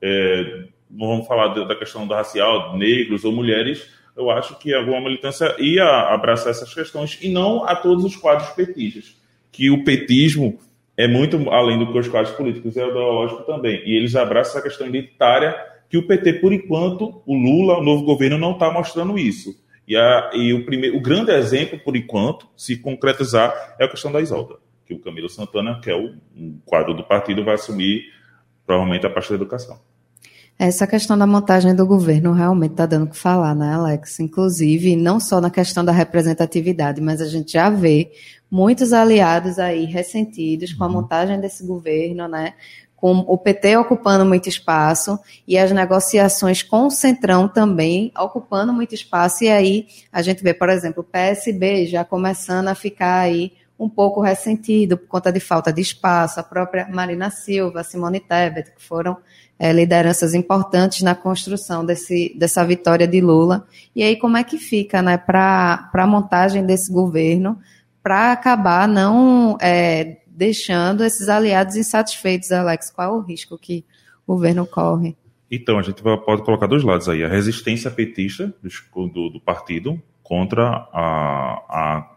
é, 0.00 0.68
vamos 0.88 1.26
falar 1.26 1.48
da 1.48 1.74
questão 1.74 2.06
da 2.06 2.18
racial, 2.18 2.78
negros 2.78 3.24
ou 3.24 3.32
mulheres, 3.32 3.90
eu 4.16 4.30
acho 4.30 4.56
que 4.56 4.72
alguma 4.72 5.00
militância 5.00 5.56
ia 5.58 5.84
abraçar 6.14 6.52
essas 6.52 6.72
questões 6.72 7.18
e 7.20 7.28
não 7.28 7.64
a 7.64 7.74
todos 7.74 8.04
os 8.04 8.14
quadros 8.14 8.50
petistas. 8.50 9.20
Que 9.50 9.70
o 9.70 9.82
petismo 9.82 10.60
é 10.96 11.08
muito 11.08 11.50
além 11.50 11.80
do 11.80 11.90
que 11.90 11.98
os 11.98 12.06
quadros 12.06 12.32
políticos, 12.36 12.76
é 12.76 12.86
ideológico 12.86 13.42
também. 13.42 13.82
E 13.84 13.96
eles 13.96 14.14
abraçam 14.14 14.52
essa 14.52 14.62
questão 14.62 14.86
identitária 14.86 15.74
que 15.88 15.96
o 15.98 16.06
PT, 16.06 16.34
por 16.34 16.52
enquanto, 16.52 17.22
o 17.24 17.34
Lula, 17.34 17.78
o 17.78 17.82
novo 17.82 18.04
governo, 18.04 18.38
não 18.38 18.52
está 18.52 18.70
mostrando 18.70 19.18
isso. 19.18 19.54
E, 19.86 19.96
a, 19.96 20.30
e 20.34 20.52
o, 20.52 20.64
primeiro, 20.64 20.96
o 20.96 21.00
grande 21.00 21.30
exemplo, 21.30 21.78
por 21.78 21.96
enquanto, 21.96 22.48
se 22.56 22.76
concretizar, 22.76 23.76
é 23.78 23.84
a 23.84 23.88
questão 23.88 24.10
da 24.10 24.20
Isolda, 24.20 24.56
que 24.84 24.94
o 24.94 24.98
Camilo 24.98 25.28
Santana, 25.28 25.80
que 25.80 25.90
é 25.90 25.94
o 25.94 26.14
um 26.36 26.58
quadro 26.64 26.92
do 26.92 27.04
partido, 27.04 27.44
vai 27.44 27.54
assumir 27.54 28.04
provavelmente 28.66 29.06
a 29.06 29.10
parte 29.10 29.28
da 29.28 29.36
educação. 29.36 29.78
Essa 30.58 30.86
questão 30.86 31.18
da 31.18 31.26
montagem 31.26 31.74
do 31.74 31.86
governo 31.86 32.32
realmente 32.32 32.72
está 32.72 32.86
dando 32.86 33.04
o 33.04 33.10
que 33.10 33.16
falar, 33.16 33.54
né, 33.54 33.74
Alex? 33.74 34.18
Inclusive, 34.20 34.96
não 34.96 35.20
só 35.20 35.38
na 35.38 35.50
questão 35.50 35.84
da 35.84 35.92
representatividade, 35.92 36.98
mas 37.00 37.20
a 37.20 37.26
gente 37.26 37.52
já 37.52 37.68
vê 37.68 38.10
muitos 38.50 38.92
aliados 38.92 39.58
aí 39.58 39.84
ressentidos 39.84 40.72
com 40.72 40.82
a 40.82 40.86
uhum. 40.86 40.94
montagem 40.94 41.38
desse 41.38 41.64
governo, 41.66 42.26
né? 42.26 42.54
Com 42.96 43.18
o 43.18 43.36
PT 43.36 43.76
ocupando 43.76 44.24
muito 44.24 44.48
espaço 44.48 45.18
e 45.46 45.58
as 45.58 45.70
negociações 45.70 46.62
com 46.62 46.86
o 46.86 46.90
Centrão 46.90 47.46
também 47.46 48.10
ocupando 48.18 48.72
muito 48.72 48.94
espaço. 48.94 49.44
E 49.44 49.48
aí 49.48 49.86
a 50.10 50.22
gente 50.22 50.42
vê, 50.42 50.54
por 50.54 50.70
exemplo, 50.70 51.02
o 51.02 51.04
PSB 51.04 51.86
já 51.86 52.04
começando 52.04 52.68
a 52.68 52.74
ficar 52.74 53.20
aí 53.20 53.52
um 53.78 53.88
pouco 53.88 54.20
ressentido 54.20 54.96
por 54.96 55.06
conta 55.06 55.30
de 55.30 55.38
falta 55.40 55.72
de 55.72 55.82
espaço, 55.82 56.40
a 56.40 56.42
própria 56.42 56.88
Marina 56.88 57.30
Silva, 57.30 57.84
Simone 57.84 58.20
Tebet, 58.20 58.72
que 58.74 58.82
foram 58.82 59.18
é, 59.58 59.72
lideranças 59.72 60.34
importantes 60.34 61.02
na 61.02 61.14
construção 61.14 61.84
desse, 61.84 62.34
dessa 62.38 62.64
vitória 62.64 63.06
de 63.06 63.20
Lula. 63.20 63.66
E 63.94 64.02
aí, 64.02 64.16
como 64.16 64.36
é 64.36 64.44
que 64.44 64.58
fica 64.58 65.02
né, 65.02 65.16
para 65.16 65.90
a 65.92 66.06
montagem 66.06 66.64
desse 66.64 66.92
governo, 66.92 67.58
para 68.02 68.32
acabar 68.32 68.86
não 68.86 69.58
é, 69.60 70.18
deixando 70.36 71.02
esses 71.02 71.28
aliados 71.28 71.76
insatisfeitos, 71.76 72.52
Alex? 72.52 72.90
Qual 72.90 73.08
é 73.08 73.16
o 73.16 73.20
risco 73.20 73.58
que 73.58 73.84
o 74.26 74.34
governo 74.34 74.66
corre? 74.66 75.16
Então, 75.50 75.78
a 75.78 75.82
gente 75.82 76.02
pode 76.02 76.42
colocar 76.42 76.66
dois 76.66 76.82
lados 76.82 77.08
aí. 77.08 77.24
A 77.24 77.28
resistência 77.28 77.90
petista 77.90 78.52
do, 78.94 79.30
do 79.30 79.40
partido 79.40 80.00
contra 80.22 80.66
a, 80.92 81.62
a, 81.68 82.16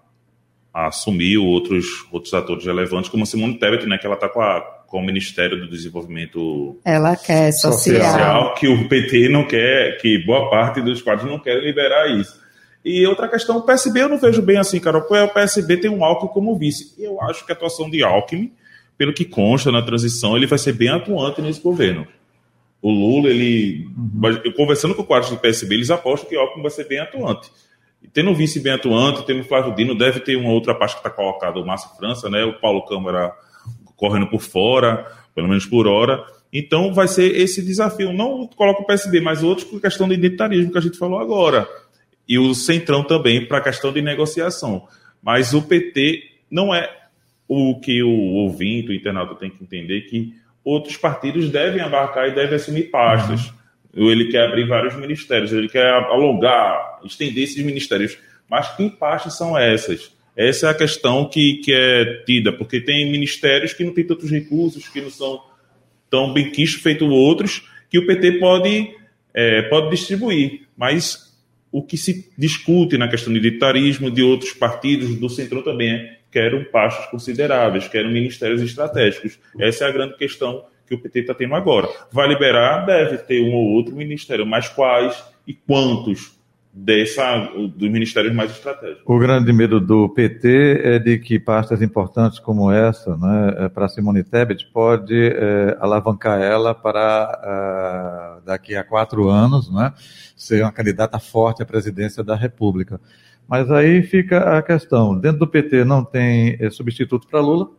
a, 0.74 0.88
assumir 0.88 1.38
outros, 1.38 1.86
outros 2.12 2.34
atores 2.34 2.66
relevantes, 2.66 3.10
como 3.10 3.26
Simone 3.26 3.58
Tebet, 3.58 3.86
né, 3.86 3.98
que 3.98 4.06
ela 4.06 4.16
está 4.16 4.28
com 4.28 4.42
a 4.42 4.80
com 4.90 4.98
o 4.98 5.06
Ministério 5.06 5.60
do 5.60 5.70
Desenvolvimento 5.70 6.80
Ela 6.84 7.16
quer 7.16 7.52
social. 7.52 8.02
social. 8.02 8.54
que 8.56 8.68
o 8.68 8.90
PT 8.90 9.30
não 9.30 9.46
quer, 9.46 9.98
que 9.98 10.18
boa 10.26 10.50
parte 10.50 10.82
dos 10.82 11.02
quadros 11.02 11.30
não 11.30 11.38
querem 11.38 11.64
liberar 11.64 12.10
isso. 12.10 12.40
E 12.84 13.06
outra 13.06 13.28
questão, 13.28 13.58
o 13.58 13.62
PSB 13.62 14.04
eu 14.04 14.10
não 14.10 14.18
vejo 14.18 14.42
bem 14.42 14.58
assim, 14.58 14.80
porque 14.80 15.18
o 15.18 15.28
PSB 15.28 15.78
tem 15.78 15.92
um 15.92 16.04
Alckmin 16.04 16.32
como 16.32 16.58
vice. 16.58 16.94
Eu 16.98 17.22
acho 17.22 17.46
que 17.46 17.52
a 17.52 17.56
atuação 17.56 17.90
de 17.90 18.04
Alckmin, 18.04 18.52
pelo 18.98 19.14
que 19.14 19.26
consta 19.26 19.72
na 19.72 19.82
transição, 19.82 20.38
ele 20.38 20.48
vai 20.48 20.58
ser 20.58 20.74
bem 20.74 20.90
atuante 20.90 21.42
nesse 21.42 21.62
governo. 21.62 22.08
O 22.82 22.90
Lula, 22.90 23.30
ele. 23.30 23.88
Uhum. 23.98 24.42
Eu, 24.44 24.54
conversando 24.54 24.96
com 24.96 25.02
o 25.02 25.06
quadro 25.06 25.30
do 25.30 25.38
PSB, 25.38 25.76
eles 25.76 25.92
apostam 25.92 26.30
que 26.30 26.36
Alckmin 26.36 26.62
vai 26.62 26.72
ser 26.72 26.88
bem 26.88 27.00
atuante. 27.00 27.52
E 28.02 28.08
tendo 28.08 28.30
um 28.30 28.34
vice 28.34 28.62
bem 28.62 28.72
atuante, 28.72 29.26
tendo 29.26 29.42
o 29.42 29.44
Flávio 29.44 29.76
Dino, 29.76 29.94
deve 29.94 30.22
ter 30.22 30.38
uma 30.38 30.52
outra 30.52 30.74
parte 30.74 30.94
que 30.94 31.00
está 31.00 31.10
colocada, 31.10 31.60
o 31.60 31.66
Márcio 31.66 31.90
França, 31.98 32.30
né? 32.30 32.46
O 32.46 32.54
Paulo 32.60 32.86
Câmara 32.86 33.34
correndo 33.98 34.28
por 34.28 34.40
fora, 34.40 35.06
pelo 35.36 35.50
menos 35.50 35.66
por 35.66 35.86
hora. 35.86 36.24
Então 36.52 36.94
vai 36.94 37.08
ser 37.10 37.36
esse 37.36 37.62
desafio. 37.62 38.14
Não 38.14 38.48
coloca 38.48 38.82
o 38.82 38.86
PSB, 38.86 39.20
mas 39.20 39.44
outros 39.44 39.68
por 39.68 39.82
questão 39.82 40.08
de 40.08 40.16
identitarismo 40.16 40.72
que 40.72 40.78
a 40.78 40.82
gente 40.82 40.98
falou 40.98 41.20
agora. 41.20 41.68
E 42.30 42.38
o 42.38 42.54
Centrão 42.54 43.04
também 43.04 43.44
para 43.44 43.58
a 43.58 43.62
questão 43.62 43.92
de 43.92 44.04
negociação. 44.04 44.88
Mas 45.22 45.54
o 45.54 45.64
PT 45.64 46.22
não 46.50 46.74
é 46.74 46.88
o 47.48 47.80
que 47.80 48.04
o 48.04 48.10
ouvinte, 48.10 48.92
o 48.92 48.94
internauta 48.94 49.34
tem 49.34 49.50
que 49.50 49.64
entender 49.64 50.02
que 50.02 50.36
outros 50.64 50.96
partidos 50.96 51.50
devem 51.50 51.82
abarcar 51.82 52.28
e 52.28 52.36
devem 52.36 52.56
assumir 52.56 52.92
pastas. 52.92 53.52
Uhum. 53.96 54.12
Ele 54.12 54.26
quer 54.26 54.46
abrir 54.46 54.68
vários 54.68 54.96
ministérios, 54.96 55.52
ele 55.52 55.68
quer 55.68 55.92
alongar, 55.92 57.00
estender 57.04 57.44
esses 57.44 57.64
ministérios. 57.66 58.18
Mas 58.48 58.76
que 58.76 58.88
pastas 58.92 59.36
são 59.36 59.58
essas? 59.58 60.16
Essa 60.36 60.68
é 60.68 60.70
a 60.70 60.76
questão 60.76 61.28
que, 61.28 61.56
que 61.56 61.74
é 61.74 62.24
tida, 62.26 62.54
porque 62.54 62.80
tem 62.80 63.12
ministérios 63.12 63.74
que 63.74 63.84
não 63.84 63.94
têm 63.94 64.06
tantos 64.06 64.30
recursos, 64.30 64.88
que 64.88 65.02
não 65.02 65.10
são 65.10 65.42
tão 66.10 66.32
bem 66.32 66.52
quistos 66.52 66.82
feito 66.82 67.08
outros, 67.08 67.68
que 67.90 67.98
o 67.98 68.06
PT 68.06 68.34
pode, 68.34 68.96
é, 69.34 69.64
pode 69.64 69.90
distribuir. 69.90 70.62
Mas 70.78 71.29
o 71.72 71.84
que 71.84 71.98
se 71.98 72.32
discute 72.38 72.98
na 72.98 73.08
questão 73.08 73.32
de 73.32 73.40
militarismo 73.40 74.10
de 74.10 74.24
outros 74.24 74.54
partidos 74.54 75.16
do 75.16 75.30
centro 75.30 75.62
também 75.62 75.92
é 75.92 76.20
quero 76.32 76.66
passos 76.66 77.06
consideráveis, 77.08 77.88
quero 77.88 78.10
ministérios 78.10 78.62
estratégicos. 78.62 79.40
Essa 79.60 79.86
é 79.86 79.88
a 79.88 79.92
grande 79.92 80.16
questão 80.16 80.66
que 80.88 80.96
o 80.96 81.00
PT 81.00 81.22
está 81.22 81.34
tendo 81.34 81.56
agora. 81.56 81.88
Vai 82.12 82.28
liberar? 82.28 82.86
Deve 82.86 83.18
ter 83.18 83.42
um 83.42 83.54
ou 83.54 83.72
outro 83.72 83.96
ministério, 83.96 84.46
mas 84.46 84.68
quais 84.68 85.24
e 85.48 85.54
quantos? 85.54 86.39
Dessa, 86.72 87.52
dos 87.76 87.90
ministérios 87.90 88.34
mais 88.34 88.52
estratégicos. 88.52 89.04
O 89.06 89.18
grande 89.18 89.52
medo 89.52 89.82
do 89.82 90.08
PT 90.08 90.82
é 90.84 91.00
de 91.00 91.18
que 91.18 91.40
pastas 91.40 91.82
importantes 91.82 92.40
como 92.40 92.72
essa, 92.72 93.18
né, 93.18 93.56
é, 93.58 93.70
para 93.70 93.90
Simone 93.90 94.24
Tebet, 94.24 94.68
pode 94.72 95.16
é, 95.16 95.76
alavancar 95.80 96.40
ela 96.40 96.76
para 96.76 98.40
uh, 98.42 98.46
daqui 98.46 98.76
a 98.76 98.84
quatro 98.84 99.28
anos, 99.30 99.72
né, 99.74 99.94
ser 100.36 100.62
uma 100.62 100.72
candidata 100.72 101.20
forte 101.20 101.64
à 101.64 101.66
presidência 101.66 102.24
da 102.24 102.36
República. 102.36 103.02
Mas 103.48 103.72
aí 103.72 104.04
fica 104.04 104.58
a 104.58 104.62
questão: 104.62 105.18
dentro 105.20 105.40
do 105.40 105.48
PT 105.48 105.84
não 105.84 106.04
tem 106.04 106.70
substituto 106.70 107.28
para 107.28 107.42
Lula, 107.42 107.72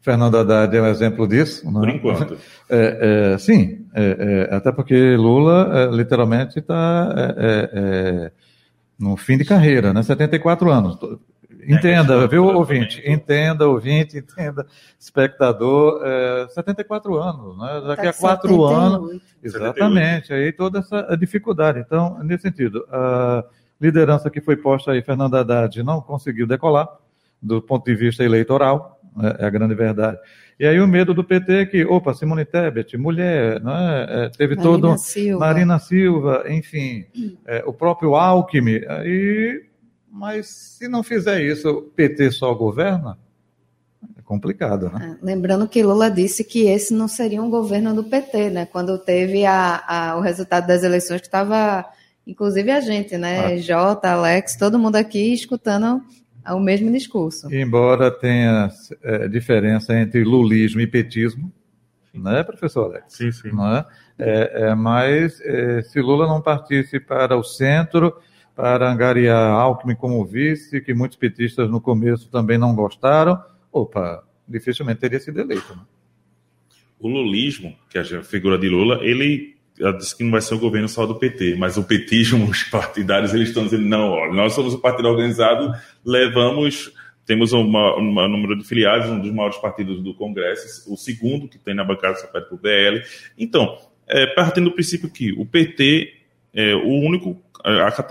Fernando 0.00 0.38
Haddad 0.38 0.74
é 0.74 0.82
um 0.82 0.86
exemplo 0.86 1.28
disso. 1.28 1.66
Né? 1.66 1.80
Por 1.80 1.88
enquanto. 1.88 2.38
É, 2.72 3.32
é, 3.32 3.38
sim, 3.38 3.84
é, 3.92 4.46
é 4.48 4.54
até 4.54 4.70
porque 4.70 5.16
Lula 5.16 5.72
é, 5.74 5.86
literalmente 5.86 6.60
está 6.60 7.12
é, 7.36 8.30
no 8.96 9.16
fim 9.16 9.36
de 9.36 9.44
carreira, 9.44 9.92
né? 9.92 10.04
74 10.04 10.70
anos. 10.70 10.96
Entenda, 11.66 12.28
viu, 12.28 12.44
ouvinte? 12.44 13.02
Entenda, 13.04 13.66
ouvinte, 13.66 14.18
entenda, 14.18 14.64
espectador. 14.96 16.00
74 16.50 17.16
anos, 17.16 17.58
né? 17.58 17.82
Daqui 17.88 18.04
tá 18.04 18.10
a 18.10 18.12
quatro 18.12 18.64
anos. 18.64 19.20
Exatamente, 19.42 20.28
78. 20.28 20.34
aí 20.34 20.52
toda 20.52 20.78
essa 20.78 21.16
dificuldade. 21.16 21.80
Então, 21.80 22.22
nesse 22.22 22.42
sentido, 22.42 22.86
a 22.88 23.44
liderança 23.80 24.30
que 24.30 24.40
foi 24.40 24.56
posta 24.56 24.92
aí, 24.92 25.02
Fernando 25.02 25.34
Haddad, 25.34 25.82
não 25.82 26.00
conseguiu 26.00 26.46
decolar 26.46 26.88
do 27.42 27.60
ponto 27.60 27.84
de 27.84 27.96
vista 27.96 28.22
eleitoral 28.22 28.99
é, 29.22 29.44
é 29.44 29.46
a 29.46 29.50
grande 29.50 29.74
verdade. 29.74 30.18
E 30.58 30.66
aí 30.66 30.78
o 30.78 30.86
medo 30.86 31.14
do 31.14 31.24
PT 31.24 31.52
é 31.52 31.66
que, 31.66 31.84
opa, 31.86 32.12
Simone 32.12 32.44
Tebet, 32.44 32.96
mulher, 32.98 33.62
né, 33.62 34.06
é, 34.08 34.28
teve 34.28 34.56
Marina 34.56 34.62
todo... 34.62 34.98
Silva. 34.98 35.46
Marina 35.46 35.78
Silva, 35.78 36.44
enfim, 36.48 37.06
é, 37.46 37.64
o 37.66 37.72
próprio 37.72 38.14
Alckmin, 38.14 38.84
aí, 38.86 39.64
mas 40.12 40.48
se 40.48 40.86
não 40.86 41.02
fizer 41.02 41.42
isso, 41.42 41.70
o 41.70 41.82
PT 41.82 42.32
só 42.32 42.52
governa? 42.52 43.16
É 44.18 44.22
complicado, 44.22 44.90
né? 44.90 45.16
É, 45.18 45.24
lembrando 45.24 45.66
que 45.66 45.82
Lula 45.82 46.10
disse 46.10 46.44
que 46.44 46.66
esse 46.66 46.92
não 46.92 47.08
seria 47.08 47.42
um 47.42 47.48
governo 47.48 47.94
do 47.94 48.04
PT, 48.04 48.50
né? 48.50 48.66
Quando 48.66 48.98
teve 48.98 49.46
a, 49.46 49.82
a 49.86 50.16
o 50.18 50.20
resultado 50.20 50.66
das 50.66 50.82
eleições, 50.82 51.22
que 51.22 51.26
estava, 51.26 51.86
inclusive 52.26 52.70
a 52.70 52.80
gente, 52.80 53.16
né? 53.16 53.54
Ah. 53.54 53.56
Jota, 53.56 54.10
Alex, 54.10 54.56
todo 54.56 54.78
mundo 54.78 54.96
aqui 54.96 55.32
escutando 55.32 56.02
ao 56.44 56.58
é 56.58 56.62
mesmo 56.62 56.90
discurso. 56.90 57.52
Embora 57.52 58.10
tenha 58.10 58.68
é, 59.02 59.28
diferença 59.28 59.98
entre 59.98 60.24
lulismo 60.24 60.80
e 60.80 60.86
petismo, 60.86 61.52
né, 62.12 62.42
professor 62.42 62.86
Alex? 62.86 63.14
Sim, 63.14 63.32
sim. 63.32 63.50
Não 63.52 63.76
é? 63.76 63.86
É, 64.18 64.50
é 64.68 64.74
mas 64.74 65.40
é, 65.40 65.82
se 65.82 66.00
Lula 66.00 66.26
não 66.26 66.40
partisse 66.40 66.98
para 66.98 67.36
o 67.36 67.44
centro, 67.44 68.16
para 68.54 68.90
angariar 68.90 69.52
Alckmin 69.52 69.94
como 69.94 70.24
vice, 70.24 70.80
que 70.80 70.92
muitos 70.92 71.16
petistas 71.16 71.70
no 71.70 71.80
começo 71.80 72.30
também 72.30 72.58
não 72.58 72.74
gostaram, 72.74 73.42
opa, 73.72 74.22
dificilmente 74.46 75.00
teria 75.00 75.20
sido 75.20 75.40
eleito. 75.40 75.74
Né? 75.74 75.82
O 76.98 77.08
lulismo, 77.08 77.74
que 77.88 77.96
é 77.96 78.02
a 78.02 78.22
figura 78.22 78.58
de 78.58 78.68
Lula, 78.68 78.98
ele 79.02 79.56
ela 79.80 79.92
disse 79.92 80.16
que 80.16 80.22
não 80.22 80.30
vai 80.30 80.40
ser 80.40 80.54
o 80.54 80.58
governo 80.58 80.88
só 80.88 81.06
do 81.06 81.14
PT, 81.14 81.56
mas 81.56 81.76
o 81.76 81.82
petismo, 81.82 82.44
os 82.50 82.62
partidários, 82.64 83.32
eles 83.32 83.48
estão 83.48 83.64
dizendo, 83.64 83.84
não, 83.84 84.10
olha, 84.10 84.32
nós 84.32 84.52
somos 84.52 84.74
o 84.74 84.78
partido 84.78 85.08
organizado, 85.08 85.72
levamos, 86.04 86.92
temos 87.24 87.52
um, 87.52 87.62
um 87.62 88.28
número 88.28 88.56
de 88.56 88.64
filiados, 88.64 89.08
um 89.08 89.20
dos 89.20 89.32
maiores 89.32 89.56
partidos 89.58 90.02
do 90.02 90.14
Congresso, 90.14 90.92
o 90.92 90.96
segundo 90.96 91.48
que 91.48 91.58
tem 91.58 91.74
na 91.74 91.84
bancada 91.84 92.16
só 92.16 92.26
pede 92.26 92.46
para 92.46 92.54
o 92.54 92.58
BL. 92.58 93.04
Então, 93.38 93.78
é, 94.06 94.26
partindo 94.26 94.64
do 94.64 94.72
princípio 94.72 95.08
que 95.08 95.32
o 95.32 95.46
PT 95.46 96.12
é 96.52 96.74
o 96.74 96.88
único 96.88 97.40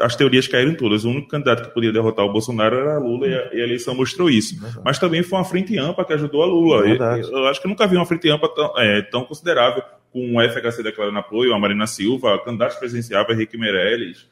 as 0.02 0.16
teorias 0.16 0.48
caíram 0.48 0.76
todas. 0.76 1.06
O 1.06 1.10
único 1.10 1.28
candidato 1.28 1.68
que 1.68 1.74
podia 1.74 1.92
derrotar 1.92 2.26
o 2.26 2.32
Bolsonaro 2.32 2.78
era 2.78 2.98
Lula 2.98 3.28
e 3.28 3.34
a, 3.34 3.54
e 3.54 3.62
a 3.62 3.64
eleição 3.64 3.96
mostrou 3.96 4.30
isso. 4.30 4.60
Verdade. 4.60 4.82
Mas 4.84 5.00
também 5.00 5.24
foi 5.24 5.40
uma 5.40 5.46
frente 5.46 5.78
ampla 5.78 6.06
que 6.06 6.14
ajudou 6.14 6.44
a 6.44 6.46
Lula. 6.46 6.88
Eu, 6.88 6.98
eu, 7.32 7.48
acho 7.48 7.62
que 7.62 7.68
nunca 7.68 7.88
vi 7.88 7.96
uma 7.96 8.06
frente 8.06 8.30
ampla 8.30 8.54
tão, 8.54 8.78
é, 8.78 9.02
tão 9.02 9.24
considerável, 9.24 9.84
com 10.12 10.38
o 10.38 10.42
FHC 10.42 10.84
declarando 10.84 11.18
apoio, 11.18 11.54
a 11.54 11.60
Marina 11.60 11.88
Silva, 11.88 12.40
candidatos 12.44 12.78
presidenciáveis, 12.78 13.38
Henrique 13.38 13.58
Meirelles. 13.58 14.28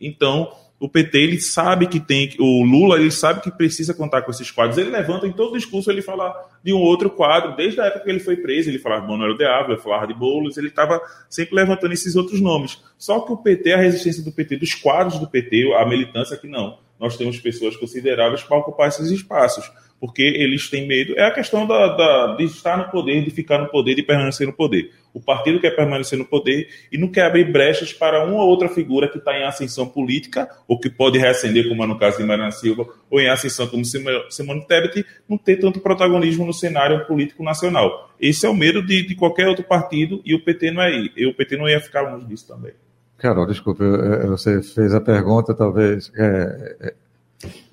Então, 0.00 0.52
o 0.82 0.88
PT 0.88 1.16
ele 1.16 1.40
sabe 1.40 1.86
que 1.86 2.00
tem, 2.00 2.34
o 2.40 2.64
Lula 2.64 2.98
ele 2.98 3.12
sabe 3.12 3.40
que 3.40 3.52
precisa 3.52 3.94
contar 3.94 4.22
com 4.22 4.32
esses 4.32 4.50
quadros. 4.50 4.76
Ele 4.76 4.90
levanta 4.90 5.28
em 5.28 5.32
todo 5.32 5.56
discurso 5.56 5.88
ele 5.88 6.02
fala 6.02 6.34
de 6.60 6.72
um 6.72 6.78
outro 6.78 7.08
quadro, 7.08 7.54
desde 7.54 7.80
a 7.80 7.84
época 7.84 8.02
que 8.02 8.10
ele 8.10 8.18
foi 8.18 8.36
preso, 8.36 8.68
ele 8.68 8.80
falava 8.80 9.02
de 9.02 9.08
Manuel 9.08 9.36
de 9.36 9.44
Ávila, 9.44 9.78
falava 9.78 10.08
de 10.08 10.14
Boulos, 10.14 10.56
ele 10.56 10.66
estava 10.66 11.00
sempre 11.30 11.54
levantando 11.54 11.92
esses 11.92 12.16
outros 12.16 12.40
nomes. 12.40 12.82
Só 12.98 13.20
que 13.20 13.32
o 13.32 13.36
PT, 13.36 13.72
a 13.74 13.76
resistência 13.76 14.24
do 14.24 14.32
PT, 14.32 14.56
dos 14.56 14.74
quadros 14.74 15.20
do 15.20 15.28
PT, 15.28 15.72
a 15.72 15.86
militância 15.86 16.36
que 16.36 16.48
não, 16.48 16.78
nós 16.98 17.16
temos 17.16 17.38
pessoas 17.38 17.76
consideráveis 17.76 18.42
para 18.42 18.56
ocupar 18.56 18.88
esses 18.88 19.08
espaços 19.08 19.70
porque 20.02 20.20
eles 20.20 20.68
têm 20.68 20.84
medo. 20.84 21.14
É 21.16 21.24
a 21.24 21.30
questão 21.30 21.64
da, 21.64 21.96
da, 21.96 22.34
de 22.34 22.42
estar 22.42 22.76
no 22.76 22.90
poder, 22.90 23.22
de 23.22 23.30
ficar 23.30 23.58
no 23.58 23.68
poder, 23.68 23.94
de 23.94 24.02
permanecer 24.02 24.44
no 24.44 24.52
poder. 24.52 24.90
O 25.14 25.20
partido 25.20 25.60
quer 25.60 25.76
permanecer 25.76 26.18
no 26.18 26.24
poder 26.24 26.68
e 26.90 26.98
não 26.98 27.06
quer 27.06 27.26
abrir 27.26 27.52
brechas 27.52 27.92
para 27.92 28.24
uma 28.24 28.42
ou 28.42 28.48
outra 28.48 28.68
figura 28.68 29.08
que 29.08 29.18
está 29.18 29.38
em 29.38 29.44
ascensão 29.44 29.86
política, 29.86 30.48
ou 30.66 30.76
que 30.76 30.90
pode 30.90 31.20
reacender, 31.20 31.68
como 31.68 31.84
é 31.84 31.86
no 31.86 31.96
caso 31.96 32.18
de 32.18 32.24
Mariana 32.24 32.50
Silva, 32.50 32.84
ou 33.08 33.20
em 33.20 33.28
ascensão 33.28 33.68
como 33.68 33.84
Simone 33.84 34.66
Tebet, 34.66 35.06
não 35.28 35.38
ter 35.38 35.58
tanto 35.58 35.78
protagonismo 35.78 36.44
no 36.44 36.52
cenário 36.52 37.06
político 37.06 37.44
nacional. 37.44 38.10
Esse 38.20 38.44
é 38.44 38.48
o 38.48 38.54
medo 38.54 38.84
de, 38.84 39.06
de 39.06 39.14
qualquer 39.14 39.46
outro 39.46 39.62
partido 39.62 40.20
e 40.24 40.34
o 40.34 40.42
PT 40.42 40.72
não 40.72 40.82
é 40.82 40.90
e 41.16 41.26
o 41.28 41.34
PT 41.34 41.56
não 41.56 41.68
ia 41.68 41.80
ficar 41.80 42.00
longe 42.00 42.26
disso 42.26 42.48
também. 42.48 42.72
Carol, 43.18 43.46
desculpe, 43.46 43.84
você 44.26 44.60
fez 44.64 44.92
a 44.92 45.00
pergunta, 45.00 45.54
talvez. 45.54 46.10
É, 46.16 46.76
é 46.88 46.94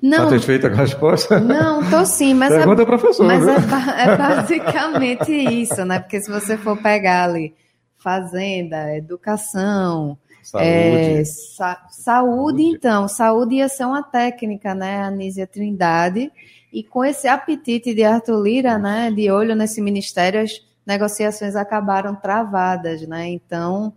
não. 0.01 0.29
Satisfeita 0.29 0.69
com 0.69 0.75
a 0.75 0.79
resposta? 0.79 1.39
Não, 1.39 1.89
tô 1.89 2.05
sim, 2.05 2.33
mas, 2.33 2.51
é, 2.51 2.65
mas 2.65 3.47
é, 3.47 4.03
é, 4.03 4.17
basicamente 4.17 5.31
isso, 5.31 5.83
né? 5.85 5.99
Porque 5.99 6.21
se 6.21 6.31
você 6.31 6.57
for 6.57 6.81
pegar 6.81 7.25
ali 7.25 7.53
fazenda, 7.97 8.95
educação, 8.95 10.17
saúde, 10.41 10.67
é, 10.67 11.23
sa 11.25 11.85
saúde, 11.89 12.03
saúde, 12.03 12.63
então, 12.63 13.07
saúde 13.07 13.55
ia 13.55 13.67
ser 13.67 13.85
uma 13.85 14.01
técnica, 14.01 14.73
né? 14.73 15.03
Anísia 15.03 15.45
Trindade, 15.45 16.31
e 16.71 16.83
com 16.83 17.03
esse 17.03 17.27
apetite 17.27 17.93
de 17.93 18.03
Arthur 18.03 18.41
Lira, 18.41 18.77
né, 18.77 19.11
de 19.11 19.29
olho 19.31 19.55
nesse 19.55 19.81
ministério, 19.81 20.41
as 20.41 20.61
negociações 20.85 21.55
acabaram 21.55 22.15
travadas, 22.15 23.07
né? 23.07 23.27
Então, 23.27 23.93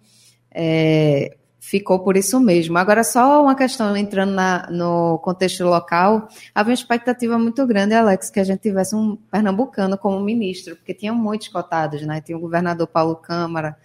é, 0.51 1.37
ficou 1.63 2.01
por 2.01 2.17
isso 2.17 2.41
mesmo. 2.41 2.77
Agora, 2.77 3.05
só 3.05 3.41
uma 3.41 3.55
questão 3.55 3.97
entrando 3.97 4.33
na, 4.33 4.69
no 4.69 5.21
contexto 5.21 5.63
local, 5.63 6.29
havia 6.53 6.73
uma 6.73 6.75
expectativa 6.75 7.39
muito 7.39 7.65
grande, 7.65 7.95
Alex, 7.95 8.31
que 8.31 8.41
a 8.41 8.45
gente 8.45 8.59
tivesse 8.59 8.97
um 8.97 9.17
pernambucano 9.31 9.97
como 9.97 10.19
ministro, 10.19 10.75
porque 10.75 10.93
tinham 10.93 11.15
muitos 11.15 11.47
cotados, 11.47 12.03
né? 12.03 12.21
Tinha 12.21 12.37
o 12.37 12.41
governador 12.41 12.89
Paulo 12.89 13.15
Câmara, 13.15 13.77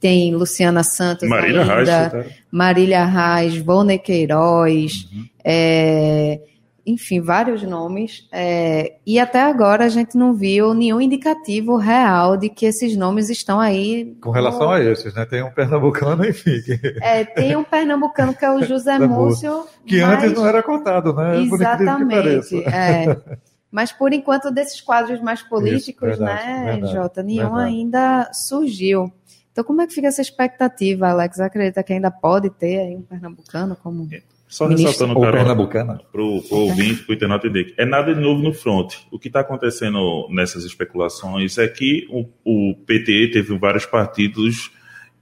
tem 0.00 0.34
Luciana 0.34 0.82
Santos 0.82 1.28
Marília 1.28 1.60
ainda, 1.60 2.08
Reis, 2.08 2.10
tá? 2.10 2.34
Marília 2.50 3.04
Reis, 3.04 3.58
Volney 3.58 3.98
Queiroz, 3.98 5.06
uhum. 5.12 5.28
é, 5.44 6.40
enfim, 6.88 7.20
vários 7.20 7.62
nomes. 7.62 8.26
É, 8.32 8.94
e 9.06 9.18
até 9.18 9.42
agora 9.42 9.84
a 9.84 9.88
gente 9.88 10.16
não 10.16 10.32
viu 10.32 10.72
nenhum 10.72 11.00
indicativo 11.00 11.76
real 11.76 12.36
de 12.36 12.48
que 12.48 12.64
esses 12.64 12.96
nomes 12.96 13.28
estão 13.28 13.60
aí. 13.60 14.16
Com 14.20 14.30
relação 14.30 14.68
no... 14.68 14.70
a 14.70 14.82
esses, 14.82 15.12
né? 15.14 15.26
Tem 15.26 15.42
um 15.42 15.50
pernambucano, 15.50 16.24
enfim. 16.26 16.60
É, 17.00 17.24
tem 17.24 17.54
um 17.56 17.64
pernambucano 17.64 18.34
que 18.34 18.44
é 18.44 18.50
o 18.50 18.62
José 18.64 18.98
Múcio. 18.98 19.66
Que 19.86 20.00
mas... 20.00 20.24
antes 20.24 20.32
não 20.32 20.46
era 20.46 20.62
contado, 20.62 21.12
né? 21.12 21.42
Exatamente. 21.42 22.64
É. 22.64 23.16
Mas 23.70 23.92
por 23.92 24.14
enquanto, 24.14 24.50
desses 24.50 24.80
quadros 24.80 25.20
mais 25.20 25.42
políticos, 25.42 26.08
Isso, 26.12 26.18
verdade, 26.20 26.46
né, 26.46 26.64
verdade, 26.72 26.92
Jota, 26.94 27.22
nenhum 27.22 27.54
verdade. 27.54 27.68
ainda 27.68 28.32
surgiu. 28.32 29.12
Então, 29.52 29.62
como 29.62 29.82
é 29.82 29.86
que 29.86 29.92
fica 29.92 30.06
essa 30.06 30.22
expectativa, 30.22 31.08
Alex? 31.08 31.38
Acredita 31.38 31.82
que 31.82 31.92
ainda 31.92 32.10
pode 32.10 32.48
ter 32.48 32.78
aí 32.78 32.96
um 32.96 33.02
pernambucano 33.02 33.76
como. 33.76 34.08
É. 34.10 34.22
Só 34.48 34.66
ressaltando, 34.66 35.18
o 35.18 35.20
Pernambucana. 35.20 36.00
Para 36.10 36.22
o 36.22 36.42
ouvinte, 36.50 37.02
para 37.02 37.12
o 37.12 37.14
internauta 37.14 37.46
entender, 37.46 37.74
é 37.76 37.84
nada 37.84 38.14
de 38.14 38.20
novo 38.20 38.42
no 38.42 38.54
front. 38.54 38.94
O 39.10 39.18
que 39.18 39.28
está 39.28 39.40
acontecendo 39.40 40.26
nessas 40.30 40.64
especulações 40.64 41.58
é 41.58 41.68
que 41.68 42.08
o, 42.10 42.24
o, 42.44 42.74
PT 42.86 43.28
teve 43.32 43.58
vários 43.58 43.84
partidos 43.84 44.70